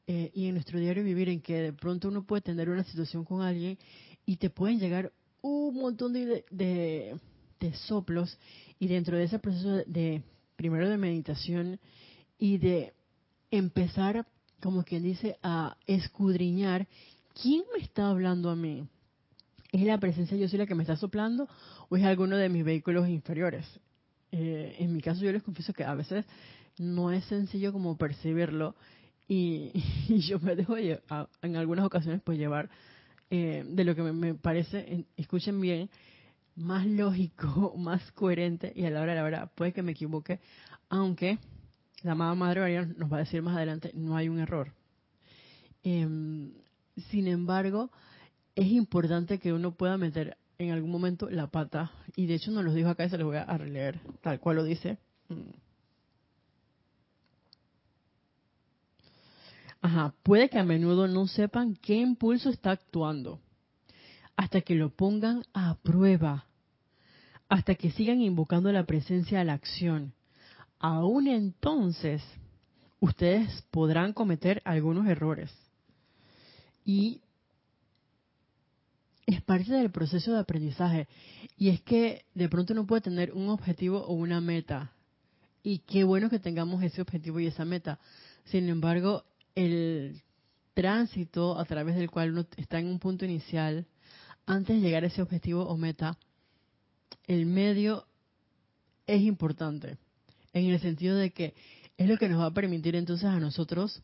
[0.08, 3.26] eh, y en nuestro diario vivir, en que de pronto uno puede tener una situación
[3.26, 3.78] con alguien
[4.26, 7.20] y te pueden llegar un montón de, de,
[7.88, 8.38] soplos
[8.78, 10.22] y dentro de ese proceso de,
[10.56, 11.80] primero de meditación
[12.38, 12.94] y de
[13.50, 14.28] empezar,
[14.62, 16.88] como quien dice, a escudriñar
[17.42, 18.88] quién me está hablando a mí
[19.76, 21.50] ¿Es la presencia yo soy la que me está soplando
[21.90, 23.66] o es alguno de mis vehículos inferiores?
[24.32, 26.26] Eh, en mi caso yo les confieso que a veces
[26.78, 28.74] no es sencillo como percibirlo
[29.28, 29.74] y,
[30.30, 32.70] yo me dejo en algunas ocasiones pues llevar
[33.30, 35.90] eh, de lo que me, parece, escuchen bien,
[36.56, 40.40] más lógico, más coherente y a la hora de la verdad puede que me equivoque,
[40.88, 41.38] aunque
[42.02, 44.72] la amada Madre María nos va a decir más adelante, no hay un error.
[45.84, 46.54] Em,
[47.10, 47.92] sin embargo,
[48.56, 52.64] es importante que uno pueda meter en algún momento la pata, y de hecho nos
[52.64, 54.98] lo dijo acá y se lo voy a releer, tal cual lo dice.
[55.28, 55.52] Mm.
[59.82, 63.40] Ajá, puede que a menudo no sepan qué impulso está actuando,
[64.36, 66.46] hasta que lo pongan a prueba,
[67.50, 70.14] hasta que sigan invocando la presencia a la acción.
[70.80, 72.24] Aún entonces,
[73.00, 75.54] ustedes podrán cometer algunos errores.
[76.84, 77.22] Y
[79.26, 81.08] es parte del proceso de aprendizaje.
[81.58, 84.92] Y es que de pronto uno puede tener un objetivo o una meta.
[85.64, 88.00] Y qué bueno que tengamos ese objetivo y esa meta.
[88.46, 89.24] Sin embargo,
[89.56, 90.22] el
[90.74, 93.88] tránsito a través del cual uno está en un punto inicial,
[94.46, 96.18] antes de llegar a ese objetivo o meta,
[97.26, 98.06] el medio
[99.08, 99.98] es importante.
[100.54, 101.56] En el sentido de que
[101.98, 104.04] es lo que nos va a permitir entonces a nosotros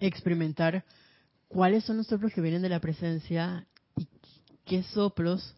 [0.00, 0.84] experimentar
[1.48, 4.06] cuáles son los soplos que vienen de la presencia y
[4.64, 5.54] qué soplos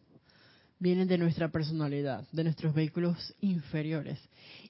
[0.79, 4.19] vienen de nuestra personalidad, de nuestros vehículos inferiores.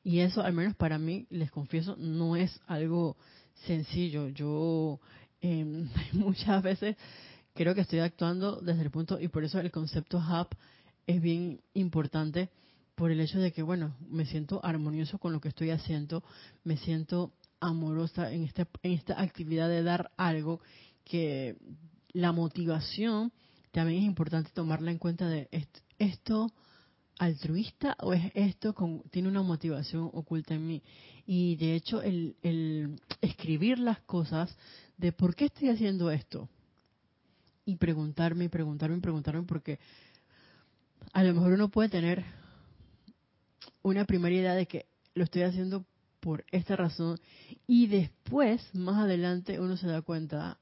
[0.03, 3.17] Y eso, al menos para mí, les confieso, no es algo
[3.67, 4.29] sencillo.
[4.29, 4.99] Yo
[5.41, 5.65] eh,
[6.13, 6.97] muchas veces
[7.55, 10.49] creo que estoy actuando desde el punto, y por eso el concepto hub
[11.07, 12.51] es bien importante,
[12.95, 16.23] por el hecho de que, bueno, me siento armonioso con lo que estoy haciendo,
[16.65, 20.61] me siento amorosa en, este, en esta actividad de dar algo
[21.11, 21.57] que
[22.13, 23.33] la motivación
[23.73, 25.49] también es importante tomarla en cuenta de
[25.99, 26.53] esto,
[27.19, 30.83] altruista o es esto con, tiene una motivación oculta en mí
[31.27, 34.57] y de hecho el, el escribir las cosas
[34.99, 36.49] de por qué estoy haciendo esto
[37.65, 39.81] y preguntarme y preguntarme y preguntarme porque
[41.13, 42.25] a lo mejor uno puede tener
[43.83, 45.85] una primera idea de que lo estoy haciendo
[46.21, 47.19] por esta razón
[47.67, 50.59] y después, más adelante, uno se da cuenta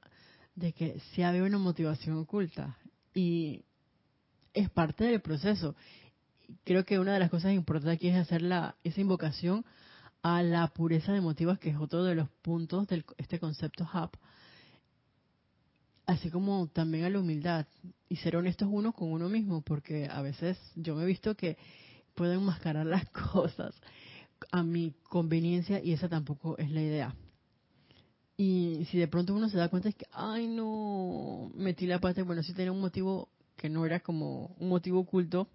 [0.58, 2.76] de que sí había una motivación oculta
[3.14, 3.64] y
[4.54, 5.76] es parte del proceso.
[6.64, 9.64] Creo que una de las cosas importantes aquí es hacer la, esa invocación
[10.22, 14.14] a la pureza de motivos, que es otro de los puntos de este concepto HAP,
[16.06, 17.66] así como también a la humildad
[18.08, 21.56] y ser honestos uno con uno mismo, porque a veces yo me he visto que
[22.14, 23.74] pueden enmascarar las cosas
[24.50, 27.14] a mi conveniencia y esa tampoco es la idea.
[28.40, 32.22] Y si de pronto uno se da cuenta es que, ay no, metí la pata,
[32.22, 35.48] bueno, sí tenía un motivo que no era como un motivo oculto.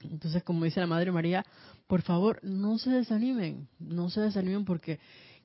[0.00, 1.46] Entonces, como dice la Madre María,
[1.86, 4.98] por favor, no se desanimen, no se desanimen porque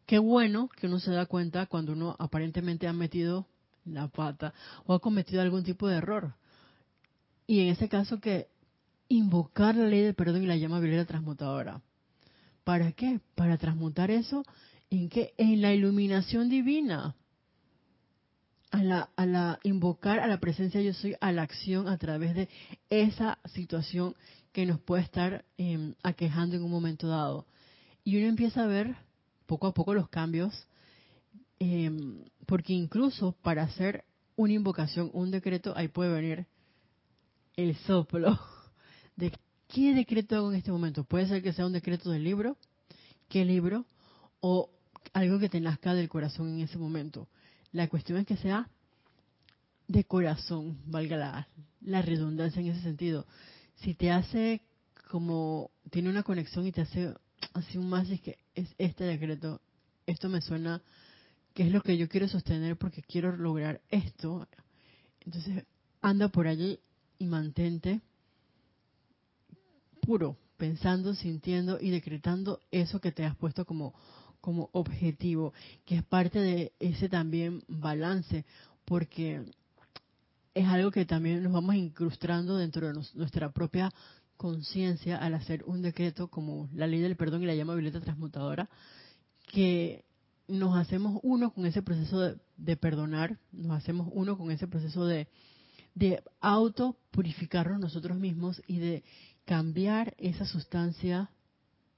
[0.08, 3.46] qué bueno que uno se da cuenta cuando uno aparentemente ha metido
[3.86, 4.52] la pata
[4.88, 6.34] o ha cometido algún tipo de error.
[7.46, 8.48] Y en ese caso que
[9.10, 11.82] invocar la ley del perdón y la llama violeta transmutadora.
[12.64, 13.20] ¿Para qué?
[13.36, 14.44] Para transmutar eso
[14.90, 15.34] en qué?
[15.38, 17.16] En la iluminación divina.
[18.70, 22.50] A la, invocar a la presencia yo soy, a la acción a través de
[22.90, 24.14] esa situación
[24.52, 27.48] que nos puede estar em, aquejando en un momento dado.
[28.04, 28.96] Y uno empieza a ver
[29.46, 30.68] poco a poco los cambios,
[31.60, 34.04] em, porque incluso para hacer
[34.36, 36.46] una invocación, un decreto, ahí puede venir
[37.56, 38.40] el soplo
[39.16, 39.32] de
[39.68, 41.04] qué decreto hago en este momento.
[41.04, 42.58] Puede ser que sea un decreto del libro,
[43.30, 43.86] qué libro,
[44.40, 44.70] o
[45.14, 47.28] algo que te nazca del corazón en ese momento.
[47.72, 48.70] La cuestión es que sea
[49.88, 51.48] de corazón, valga
[51.82, 53.26] la, redundancia en ese sentido.
[53.76, 54.62] Si te hace
[55.10, 57.14] como, tiene una conexión y te hace
[57.54, 59.62] así un más, es que es este decreto,
[60.06, 60.82] esto me suena
[61.54, 64.48] que es lo que yo quiero sostener porque quiero lograr esto.
[65.26, 65.64] Entonces,
[66.02, 66.80] anda por allí
[67.20, 68.02] y mantente
[70.02, 73.94] puro, pensando, sintiendo y decretando eso que te has puesto como
[74.42, 75.54] como objetivo,
[75.86, 78.46] que es parte de ese también balance,
[78.86, 79.46] porque
[80.54, 83.94] es algo que también nos vamos incrustando dentro de nuestra propia
[84.38, 88.70] conciencia al hacer un decreto como la ley del perdón y la llama violeta transmutadora,
[89.52, 90.06] que
[90.48, 95.28] nos hacemos uno con ese proceso de, perdonar, nos hacemos uno con ese proceso de,
[95.94, 99.04] de auto purificarnos nosotros mismos y de
[99.46, 101.30] cambiar esa sustancia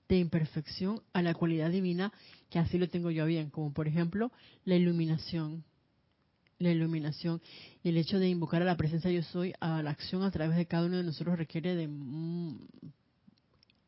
[0.10, 2.12] de imperfección a la cualidad divina
[2.50, 4.32] que así lo tengo yo bien, como por ejemplo
[4.66, 5.64] la iluminación.
[6.58, 7.42] La iluminación
[7.84, 10.58] y el hecho de invocar a la presencia yo soy, a la acción a través
[10.58, 12.60] de cada uno de nosotros requiere de mm,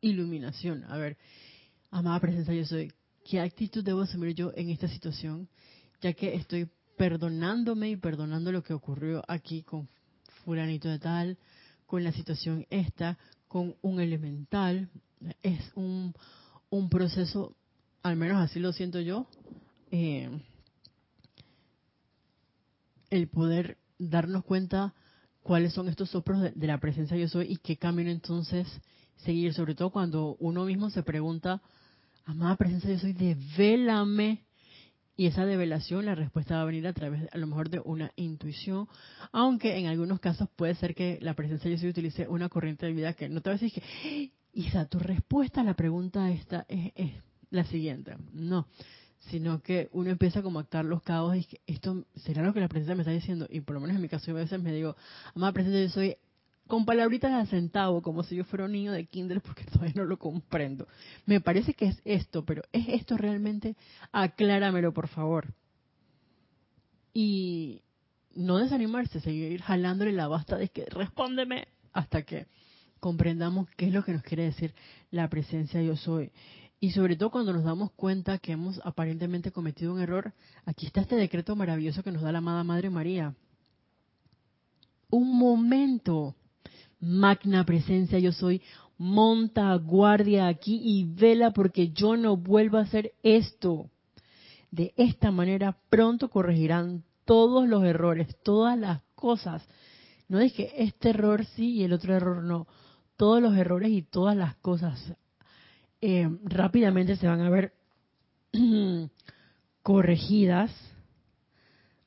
[0.00, 0.84] iluminación.
[0.84, 1.18] A ver,
[1.90, 2.90] amada presencia yo soy,
[3.28, 5.48] ¿qué actitud debo asumir yo en esta situación?
[6.00, 6.66] Ya que estoy
[6.96, 9.88] perdonándome y perdonando lo que ocurrió aquí con
[10.44, 11.36] fulanito de tal,
[11.84, 13.18] con la situación esta,
[13.48, 14.88] con un elemental,
[15.42, 16.14] es un,
[16.70, 17.54] un proceso,
[18.02, 19.26] al menos así lo siento yo,
[19.90, 20.30] eh,
[23.10, 24.94] el poder darnos cuenta
[25.42, 28.66] cuáles son estos soplos de, la presencia yo soy y qué camino entonces
[29.16, 31.60] seguir, sobre todo cuando uno mismo se pregunta,
[32.24, 34.44] amada presencia yo soy, devélame.
[35.14, 38.10] Y esa develación, la respuesta va a venir a través, a lo mejor, de una
[38.16, 38.88] intuición,
[39.30, 42.92] aunque en algunos casos puede ser que la presencia yo soy utilice una corriente de
[42.94, 46.66] vida que no te va a decir que Isa, tu respuesta a la pregunta esta
[46.68, 47.12] es,
[47.50, 48.16] la siguiente.
[48.32, 48.66] No,
[49.30, 52.68] sino que uno empieza como a actuar los cabos y esto será lo que la
[52.68, 53.46] presencia me está diciendo.
[53.50, 54.96] Y por lo menos en mi caso, yo a veces me digo,
[55.34, 56.16] amada presencia, yo soy
[56.66, 60.04] con palabritas de centavo, como si yo fuera un niño de Kindle, porque todavía no
[60.04, 60.86] lo comprendo.
[61.26, 63.76] Me parece que es esto, pero ¿es esto realmente?
[64.12, 65.52] Acláramelo, por favor.
[67.14, 67.82] Y
[68.34, 72.46] no desanimarse, seguir jalándole la basta de que respóndeme hasta que
[73.02, 74.72] comprendamos qué es lo que nos quiere decir
[75.10, 76.30] la presencia yo soy.
[76.78, 80.32] Y sobre todo cuando nos damos cuenta que hemos aparentemente cometido un error,
[80.66, 83.34] aquí está este decreto maravilloso que nos da la amada Madre María.
[85.10, 86.36] Un momento,
[87.00, 88.62] magna presencia yo soy,
[88.98, 93.90] monta guardia aquí y vela porque yo no vuelvo a hacer esto.
[94.70, 99.66] De esta manera pronto corregirán todos los errores, todas las cosas.
[100.28, 102.68] No es que este error sí y el otro error no.
[103.22, 105.14] Todos los errores y todas las cosas
[106.00, 107.72] eh, rápidamente se van a ver
[109.84, 110.72] corregidas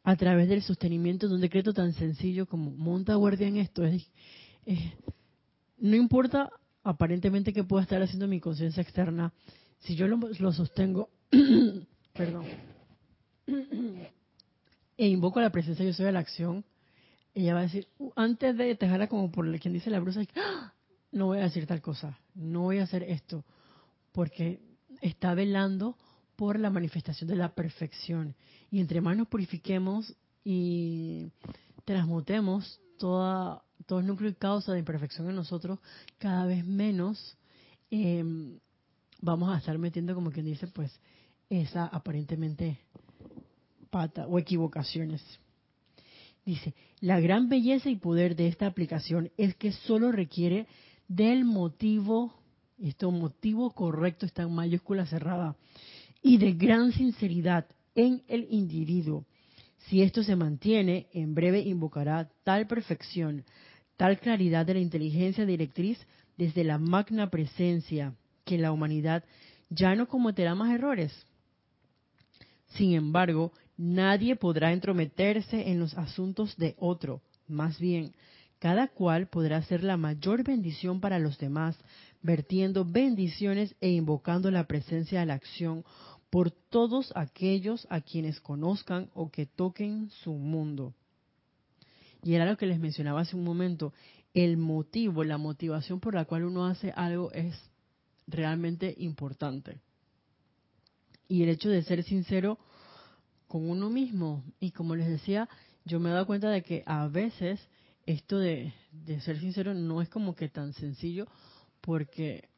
[0.04, 3.86] a través del sostenimiento de un decreto tan sencillo como monta guardia en esto.
[3.86, 4.06] Es,
[5.78, 6.50] no importa
[6.84, 9.32] aparentemente que pueda estar haciendo mi conciencia externa,
[9.80, 11.12] si yo lo, sostengo,
[12.14, 12.44] perdón,
[14.98, 16.66] e invoco la presencia yo soy de la acción,
[17.34, 20.74] ella va a decir, uh, antes de dejarla como por quien dice la brusa, ¡Ah!
[21.16, 23.46] No voy a decir tal cosa, no voy a hacer esto,
[24.12, 24.60] porque
[25.02, 25.98] está velando
[26.36, 28.36] por la manifestación de la perfección.
[28.70, 30.14] Y entre más nos purifiquemos
[30.44, 31.32] y
[31.86, 35.80] transmutemos toda, todo el núcleo y causa de imperfección en nosotros,
[36.18, 37.38] cada vez menos
[37.90, 38.60] em,
[39.22, 40.92] vamos a estar metiendo, como quien dice, pues
[41.50, 42.78] esa aparentemente
[43.90, 45.24] pata o equivocaciones.
[46.46, 50.68] Dice, la gran belleza y poder de esta aplicación es que solo requiere
[51.08, 52.34] del motivo,
[52.78, 55.56] este motivo correcto está en mayúscula cerrada,
[56.22, 59.26] y de gran sinceridad en el individuo.
[59.88, 63.46] Si esto se mantiene, en breve invocará tal perfección,
[63.98, 66.00] tal claridad de la inteligencia directriz
[66.38, 69.24] desde la magna presencia, que la humanidad
[69.70, 71.12] ya no cometerá más errores.
[72.70, 77.22] Sin embargo, nadie podrá entrometerse en los asuntos de otro.
[77.48, 78.14] Más bien,
[78.60, 81.78] cada cual podrá ser la mayor bendición para los demás,
[82.22, 85.84] vertiendo bendiciones e invocando la presencia de la acción
[86.30, 90.94] por todos aquellos a quienes conozcan o que toquen su mundo.
[92.24, 93.94] Y era lo que les mencionaba hace un momento,
[94.34, 97.56] el motivo, la motivación por la cual uno hace algo es
[98.28, 99.80] realmente importante.
[101.28, 102.58] Y el hecho de ser sincero
[103.48, 104.44] con uno mismo.
[104.60, 105.48] Y como les decía,
[105.86, 107.60] yo me he dado cuenta de que a veces
[108.06, 108.74] esto de,
[109.22, 111.28] ser sincero no es como que tan sencillo
[111.82, 112.50] porque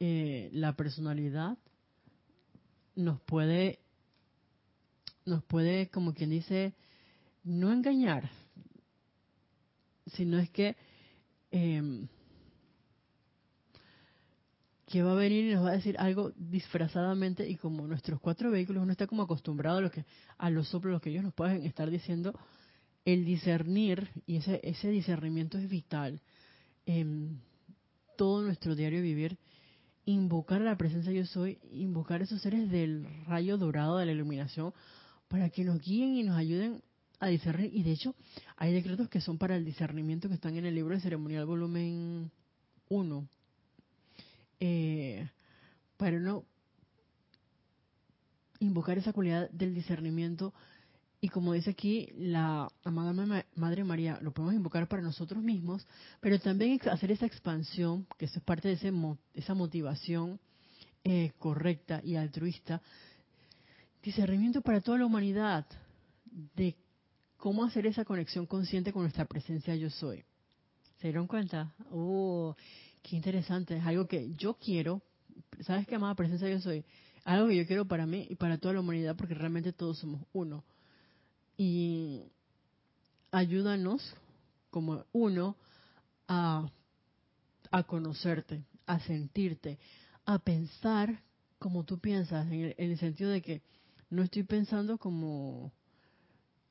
[0.00, 1.58] eh, la personalidad
[2.94, 3.80] nos puede,
[5.24, 6.74] nos puede, como quien dice,
[7.42, 8.30] no engañar,
[10.06, 10.76] sino es que,
[11.50, 12.06] eh,
[14.86, 18.50] que va a venir y nos va a decir algo disfrazadamente y como nuestros cuatro
[18.50, 20.04] vehículos uno está como acostumbrado a, lo que,
[20.38, 22.32] a los soplos, lo que ellos nos pueden estar diciendo,
[23.04, 26.20] el discernir, y ese, ese discernimiento es vital
[26.86, 27.40] en
[28.16, 29.38] todo nuestro diario vivir,
[30.06, 34.72] invocar la presencia yo soy, invocar esos seres del rayo dorado de la iluminación
[35.28, 36.82] para que nos guíen y nos ayuden
[37.20, 37.70] a discernir.
[37.74, 38.14] Y de hecho,
[38.56, 42.30] hay decretos que son para el discernimiento que están en el libro de ceremonial volumen
[42.88, 43.28] 1.
[44.60, 45.28] Eh,
[45.96, 46.44] para no
[48.60, 50.54] invocar esa cualidad del discernimiento
[51.24, 53.14] y como dice aquí la amada
[53.54, 55.86] Madre María, lo podemos invocar para nosotros mismos,
[56.20, 58.92] pero también hacer esa expansión, que eso es parte de ese,
[59.32, 60.38] esa motivación
[61.02, 62.82] eh, correcta y altruista,
[64.02, 65.64] discernimiento para toda la humanidad,
[66.56, 66.76] de
[67.38, 70.22] cómo hacer esa conexión consciente con nuestra presencia yo soy.
[70.98, 71.72] ¿Se dieron cuenta?
[71.90, 72.54] ¡Oh,
[73.02, 73.78] qué interesante!
[73.78, 75.00] Es algo que yo quiero.
[75.60, 76.84] ¿Sabes qué, amada presencia yo soy?
[77.24, 80.20] Algo que yo quiero para mí y para toda la humanidad porque realmente todos somos
[80.34, 80.62] uno
[81.56, 82.22] y
[83.30, 84.14] ayúdanos
[84.70, 85.56] como uno
[86.28, 86.68] a,
[87.70, 89.78] a conocerte, a sentirte,
[90.24, 91.20] a pensar
[91.58, 93.62] como tú piensas, en el, sentido de que
[94.10, 95.72] no estoy pensando como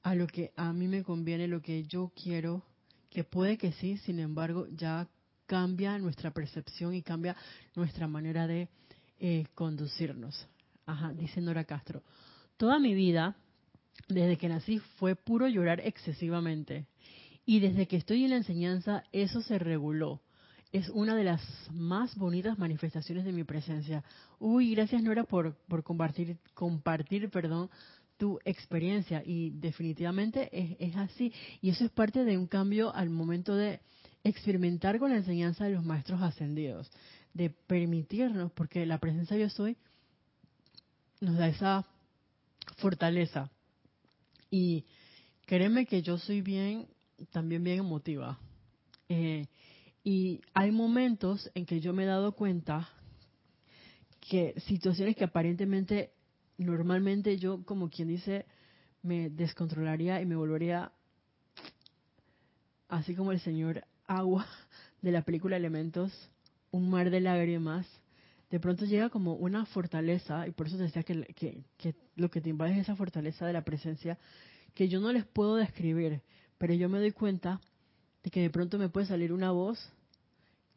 [0.04, 2.64] a lo que a mí me conviene, lo que yo quiero,
[3.10, 5.08] que puede que sí, sin embargo, ya
[5.48, 7.36] cambia nuestra percepción y cambia
[7.76, 8.70] nuestra manera de
[9.20, 10.46] eh, conducirnos.
[10.86, 12.04] Ajá, dice Nora Castro.
[12.58, 13.36] Toda mi vida
[14.08, 16.88] desde que nací fue puro llorar excesivamente.
[17.46, 20.22] Y desde que estoy en la enseñanza, eso se reguló.
[20.72, 21.42] Es una de las
[21.72, 24.04] más bonitas manifestaciones de mi presencia.
[24.40, 27.70] Uy, gracias Nora por, por compartir, compartir perdón,
[28.18, 29.22] tu experiencia.
[29.26, 31.34] Y definitivamente es, es así.
[31.62, 33.82] Y eso es parte de un cambio al momento de
[34.24, 36.90] experimentar con la enseñanza de los maestros ascendidos.
[37.34, 39.78] De permitirnos, porque la presencia yo soy
[41.20, 41.86] nos da esa
[42.78, 43.50] fortaleza
[44.54, 44.86] y
[45.48, 46.86] créeme que yo soy bien,
[47.32, 48.38] también bien emotiva.
[49.10, 49.48] Eh,
[50.04, 52.88] y hay momentos en que yo me he dado cuenta
[54.20, 56.12] que situaciones que aparentemente,
[56.60, 58.46] normalmente yo, como quien dice,
[59.02, 60.92] me descontrolaría y me volvería
[62.90, 64.46] así como el señor agua
[65.02, 66.12] de la película Elementos,
[66.70, 67.88] un mar de lágrimas,
[68.54, 71.64] de pronto llega como una fortaleza, y por eso te decía que,
[72.16, 74.20] lo que te invade es esa fortaleza de la presencia,
[74.76, 76.22] que yo no les puedo describir,
[76.60, 77.60] pero yo me doy cuenta
[78.24, 79.80] de que de pronto me puede salir una voz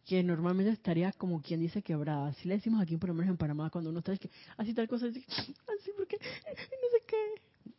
[0.07, 2.29] que normalmente estaría como quien dice quebrada.
[2.29, 4.73] Así le decimos aquí, por lo menos en Panamá, cuando uno está es que así
[4.73, 7.35] tal cosa, así, así porque no sé qué.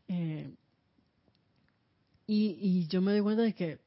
[0.09, 0.51] Eh,
[2.27, 3.79] y, y yo me doy cuenta de que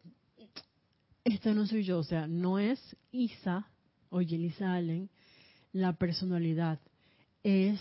[1.22, 2.80] esta no soy yo, o sea, no es
[3.12, 3.64] Isa
[4.08, 5.08] o Yelisa Allen
[5.72, 6.80] la personalidad,
[7.42, 7.78] es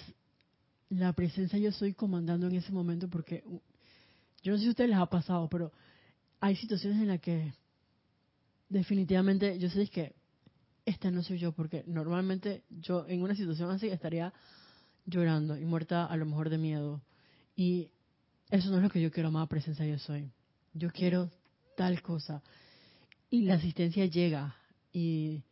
[0.90, 3.44] la presencia yo soy comandando en ese momento porque
[4.44, 5.72] yo no sé si a ustedes les ha pasado, pero
[6.40, 7.54] hay situaciones en las que
[8.70, 10.14] definitivamente yo sé que
[10.86, 14.34] esta no soy yo, porque normalmente yo en una situación así estaría
[15.06, 17.02] llorando y muerta a lo mejor de miedo.
[17.56, 17.90] Y
[18.50, 20.32] eso no es lo que yo quiero, más presencia yo soy.
[20.74, 21.30] Yo quiero
[21.76, 22.42] tal cosa.
[23.30, 24.56] Y la asistencia llega.
[24.92, 25.44] Y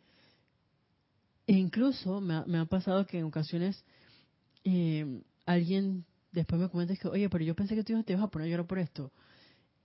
[1.47, 3.83] e incluso me ha, pasado que en ocasiones
[4.63, 8.27] eh, alguien después me comenta que, oye, pero yo pensé que tú te ibas a
[8.27, 9.11] poner a llorar por esto.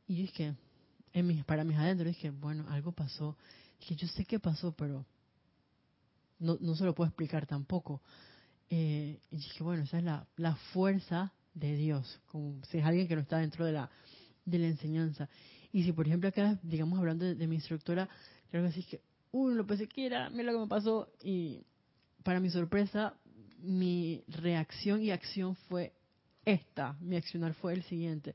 [0.07, 0.55] Y yo dije,
[1.13, 3.37] en mis, para mis adentros, dije, bueno, algo pasó.
[3.81, 5.07] Dije, yo sé qué pasó, pero
[6.39, 8.03] no, no se lo puedo explicar tampoco.
[8.69, 13.07] Eh, y dije, bueno, esa es la, la fuerza de Dios, como si es alguien
[13.07, 13.91] que no está dentro de la,
[14.45, 15.29] de la enseñanza.
[15.73, 18.09] Y si, por ejemplo, acá, digamos, hablando de, mi instructora,
[18.51, 19.01] creo que sí que,
[19.33, 21.63] uy, lo pensé que era, mira lo que me pasó, y
[22.23, 23.15] para mi sorpresa,
[23.59, 25.93] mi reacción y acción fue
[26.45, 28.35] esta, mi accionar fue el siguiente.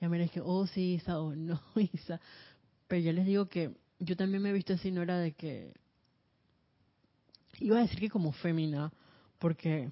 [0.00, 2.20] Y a mí dije, oh, sí, Isa, o no, Isa.
[2.88, 5.72] Pero ya les digo que yo también me he visto así, no era de que
[7.60, 8.92] iba a decir que como fémina,
[9.38, 9.90] porque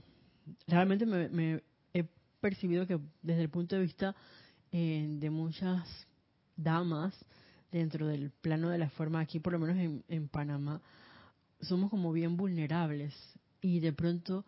[0.66, 1.62] realmente me,
[1.94, 2.04] he
[2.40, 4.14] percibido que desde el punto de vista
[4.72, 5.88] eh, de muchas
[6.56, 7.14] damas
[7.72, 10.80] dentro del plano de la forma, aquí por lo menos en, Panamá,
[11.60, 13.14] somos como bien vulnerables
[13.60, 14.44] y de pronto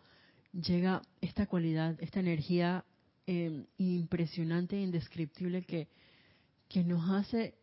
[0.53, 2.85] llega esta cualidad, esta energía
[3.27, 5.87] eh, impresionante e indescriptible que,
[6.69, 7.55] que nos hace,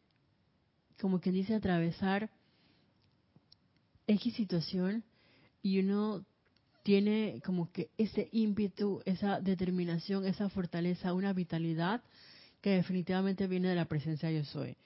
[1.01, 2.29] como quien dice, atravesar
[4.09, 5.05] X situación
[5.63, 6.25] y uno
[6.83, 12.03] tiene como que ese ímpetu, esa determinación, esa fortaleza, una vitalidad
[12.61, 14.77] que definitivamente viene de la presencia yo soy.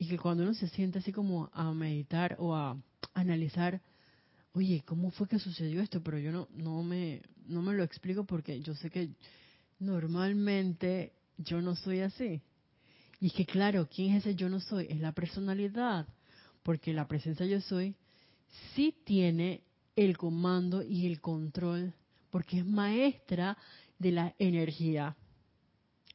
[0.00, 2.74] Y que cuando uno se siente así como a meditar o a
[3.12, 3.82] analizar,
[4.54, 6.02] oye, ¿cómo fue que sucedió esto?
[6.02, 9.10] Pero yo no, no, me, no me lo explico porque yo sé que
[9.78, 12.40] normalmente yo no soy así.
[13.20, 14.86] Y es que claro, ¿quién es ese yo no soy?
[14.88, 16.08] Es la personalidad.
[16.62, 17.94] Porque la presencia yo soy
[18.74, 19.64] sí tiene
[19.96, 21.92] el comando y el control,
[22.30, 23.58] porque es maestra
[23.98, 25.14] de la energía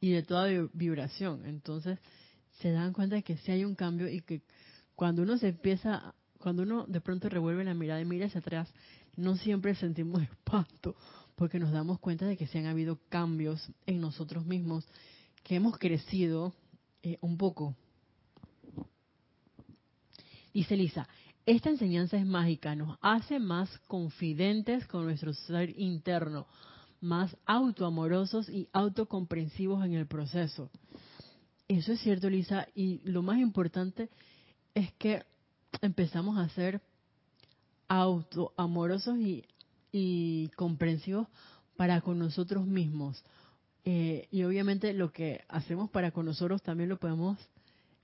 [0.00, 1.46] y de toda vibración.
[1.46, 2.00] Entonces,
[2.60, 4.42] se dan cuenta de que si hay un cambio y que
[4.94, 8.68] cuando uno se empieza, cuando uno de pronto revuelve la mirada y mira hacia atrás,
[9.16, 10.96] no siempre sentimos espanto,
[11.34, 14.86] porque nos damos cuenta de que se han habido cambios en nosotros mismos,
[15.42, 16.54] que hemos crecido
[17.02, 17.76] eh, un poco.
[20.52, 21.06] Dice Lisa,
[21.44, 26.46] esta enseñanza es mágica, nos hace más confidentes con nuestro ser interno,
[27.00, 30.70] más autoamorosos y autocomprensivos en el proceso.
[31.68, 34.08] Eso es cierto, Lisa, y lo más importante
[34.74, 35.24] es que
[35.80, 36.80] empezamos a ser
[37.88, 39.44] autoamorosos y,
[40.56, 41.28] comprensivos
[41.76, 43.24] para con nosotros mismos.
[43.84, 47.38] Eh, y obviamente lo que hacemos para con nosotros también lo podemos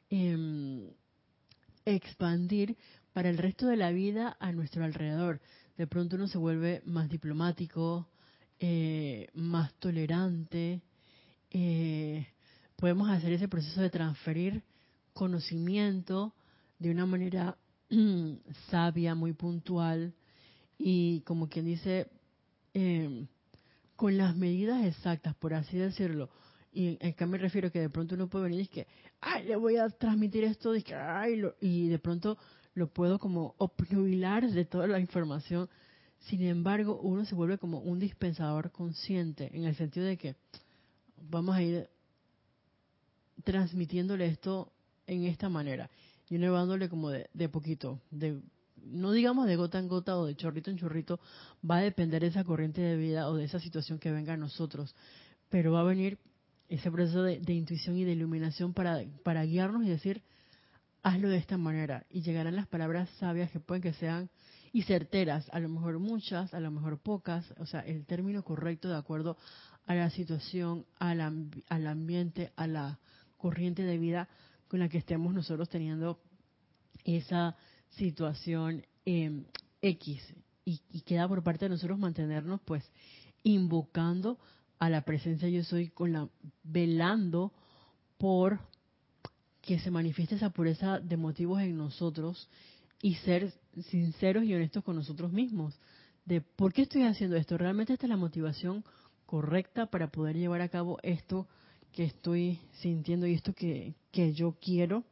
[0.09, 0.89] em,
[1.85, 2.77] expandir
[3.13, 5.41] para el resto de la vida a nuestro alrededor.
[5.77, 8.09] De pronto uno se vuelve más diplomático,
[8.59, 10.81] eh, más tolerante.
[11.51, 12.27] Eh,
[12.83, 14.65] podemos hacer ese proceso de transferir
[15.13, 16.35] conocimiento
[16.81, 17.57] de una manera
[18.71, 20.13] sabia, muy puntual
[20.79, 22.09] y como quien dice,
[22.75, 23.29] eh,
[23.95, 26.29] con las medidas exactas, por así decirlo.
[26.73, 28.89] Y qué me refiero que de pronto uno puede venir y es que,
[29.21, 32.37] ay, le voy a transmitir esto, y, que, ay, y de pronto
[32.75, 35.69] lo puedo como obnubilar de toda la información.
[36.19, 40.35] Sin embargo, uno se vuelve como un dispensador consciente, en el sentido de que
[41.17, 41.92] vamos a ir
[43.45, 44.73] transmitiéndole esto
[45.07, 45.91] en esta manera.
[46.29, 48.41] Y uno dándole como de, poquito, de
[48.85, 51.21] no digamos de gota en gota o de chorrito en chorrito,
[51.69, 54.37] va a depender de esa corriente de vida o de esa situación que venga a
[54.37, 54.95] nosotros,
[55.49, 56.19] pero va a venir
[56.69, 60.23] ese proceso de, intuición y de iluminación para, para guiarnos y decir,
[61.03, 64.31] hazlo de esta manera y llegarán las palabras sabias que pueden que sean
[64.73, 68.89] y certeras, a lo mejor muchas, a lo mejor pocas, o sea, el término correcto
[68.89, 69.37] de acuerdo
[69.85, 72.99] a la situación, al, al ambiente, a la
[73.43, 74.29] corriente de vida
[74.69, 76.21] con la que estemos nosotros teniendo
[77.05, 77.57] esa
[77.91, 79.43] situación eh,
[79.83, 80.23] X.
[80.65, 82.89] Y, y, queda por parte de nosotros mantenernos pues
[83.43, 84.39] invocando
[84.79, 86.29] a la presencia yo soy con la
[86.63, 87.53] velando
[88.17, 88.61] por
[89.61, 92.49] que se manifieste esa pureza de motivos en nosotros
[93.01, 93.53] y ser
[93.91, 95.77] sinceros y honestos con nosotros mismos.
[96.25, 97.59] De por qué estoy haciendo esto.
[97.59, 98.85] Realmente esta es la motivación
[99.27, 101.49] correcta para poder llevar a cabo esto
[101.93, 105.05] que estoy sintiendo y esto que, que yo quiero.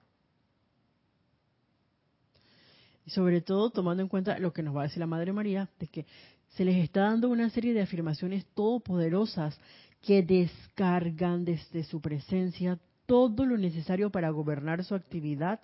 [3.07, 5.69] Y sobre todo tomando en cuenta lo que nos va a decir la Madre María,
[5.79, 6.07] de que
[6.49, 9.59] se les está dando una serie de afirmaciones todopoderosas
[10.03, 15.61] que descargan desde su presencia todo lo necesario para gobernar su actividad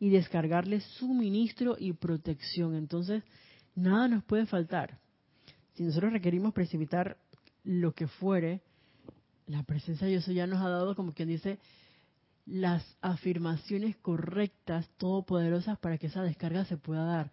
[0.00, 2.74] y descargarle suministro y protección.
[2.74, 3.22] Entonces,
[3.74, 4.98] nada nos puede faltar.
[5.74, 7.18] Si nosotros requerimos precipitar
[7.64, 8.62] lo que fuere,
[9.46, 11.58] la presencia de Dios ya nos ha dado, como quien dice,
[12.46, 17.30] las afirmaciones correctas, todopoderosas, para que esa descarga se pueda dar.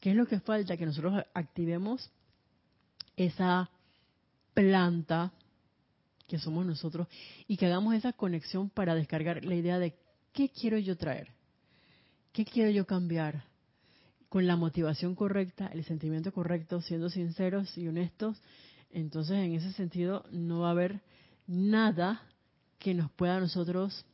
[0.00, 0.76] ¿Qué es lo que falta?
[0.76, 2.10] Que nosotros activemos
[3.16, 3.70] esa
[4.54, 5.32] planta
[6.26, 7.08] que somos nosotros
[7.46, 9.94] y que hagamos esa conexión para descargar la idea de
[10.32, 11.28] qué quiero yo traer,
[12.32, 13.44] qué quiero yo cambiar,
[14.34, 18.36] con la motivación correcta, el sentimiento correcto, siendo sinceros y honestos,
[18.90, 21.02] entonces en ese sentido no va a haber
[21.46, 22.22] nada
[22.78, 24.04] que nos pueda a nosotros,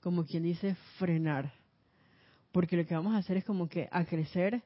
[0.00, 1.52] como quien dice, frenar.
[2.50, 4.62] Porque lo que vamos a hacer es como que a crecer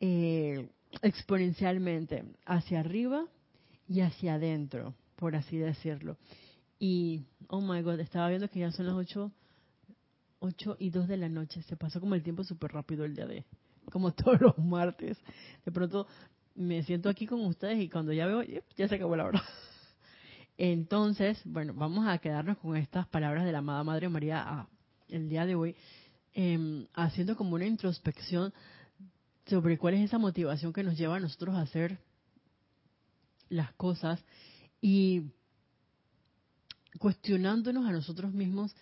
[0.00, 0.68] eh,
[1.02, 3.26] exponencialmente hacia arriba
[3.88, 6.16] y hacia adentro, por así decirlo.
[6.78, 9.30] Y, oh my god, estaba viendo que ya son las 8,
[10.40, 11.62] 8 y 2 de la noche.
[11.62, 13.44] Se pasó como el tiempo súper rápido el día de,
[13.90, 15.18] como todos los martes.
[15.64, 16.06] De pronto
[16.54, 18.42] me siento aquí con ustedes y cuando ya veo,
[18.76, 19.42] ya se acabó la hora.
[20.58, 24.68] Entonces, bueno, vamos a quedarnos con estas palabras de la amada Madre María ah,
[25.08, 25.76] el día de hoy,
[26.34, 28.52] em, haciendo como una introspección
[29.46, 32.00] sobre cuál es esa motivación que nos lleva a nosotros a hacer
[33.48, 34.20] las cosas
[34.80, 35.30] y
[36.98, 38.74] cuestionándonos a nosotros mismos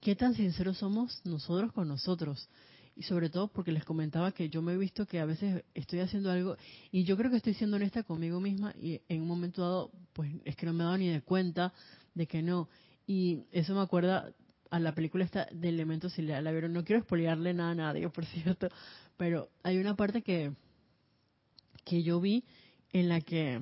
[0.00, 2.48] qué tan sinceros somos nosotros con nosotros.
[2.96, 6.00] Y sobre todo porque les comentaba que yo me he visto que a veces estoy
[6.00, 6.56] haciendo algo
[6.90, 10.30] y yo creo que estoy siendo honesta conmigo misma y en un momento dado, pues
[10.44, 11.72] es que no me he dado ni de cuenta
[12.14, 12.68] de que no.
[13.06, 14.32] Y eso me acuerda
[14.70, 16.22] a la película esta de Elementos si.
[16.22, 18.68] No quiero expoliarle nada a nadie, por cierto,
[19.16, 20.52] pero hay una parte que,
[21.84, 22.44] que yo vi
[22.92, 23.60] en la que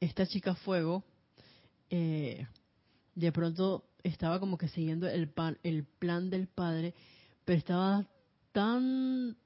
[0.00, 1.04] esta chica fuego
[1.90, 2.46] eh,
[3.14, 6.94] de pronto estaba como que siguiendo el, pan, el plan del padre,
[7.44, 8.06] pero estaba
[8.52, 9.36] tan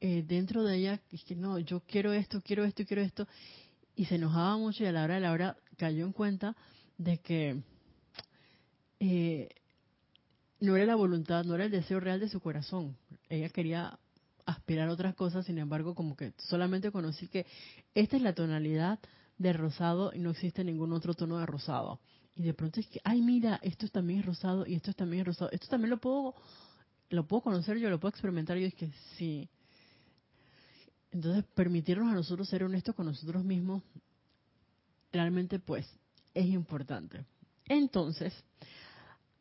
[0.00, 3.26] eh, dentro de ella que no, yo quiero esto, quiero esto, quiero esto,
[3.94, 6.56] y se enojaba mucho y a la hora de la hora cayó en cuenta
[6.98, 7.62] de que
[9.00, 9.48] eh,
[10.60, 12.96] no era la voluntad, no era el deseo real de su corazón.
[13.28, 13.98] Ella quería
[14.46, 17.46] aspirar a otras cosas, sin embargo, como que solamente conocí que
[17.94, 18.98] esta es la tonalidad
[19.38, 22.00] de rosado y no existe ningún otro tono de rosado.
[22.34, 25.26] Y de pronto es que, ay, mira, esto también es rosado y esto también es
[25.26, 25.50] rosado.
[25.50, 26.34] Esto también lo puedo,
[27.12, 28.66] lo puedo conocer yo, lo puedo experimentar yo.
[28.66, 29.48] Es que sí.
[31.10, 33.82] Entonces, permitirnos a nosotros ser honestos con nosotros mismos,
[35.12, 35.86] realmente, pues,
[36.32, 37.24] es importante.
[37.66, 38.34] Entonces,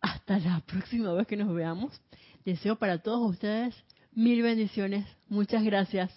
[0.01, 1.99] hasta la próxima vez que nos veamos,
[2.43, 3.73] deseo para todos ustedes
[4.11, 5.05] mil bendiciones.
[5.29, 6.11] Muchas gracias.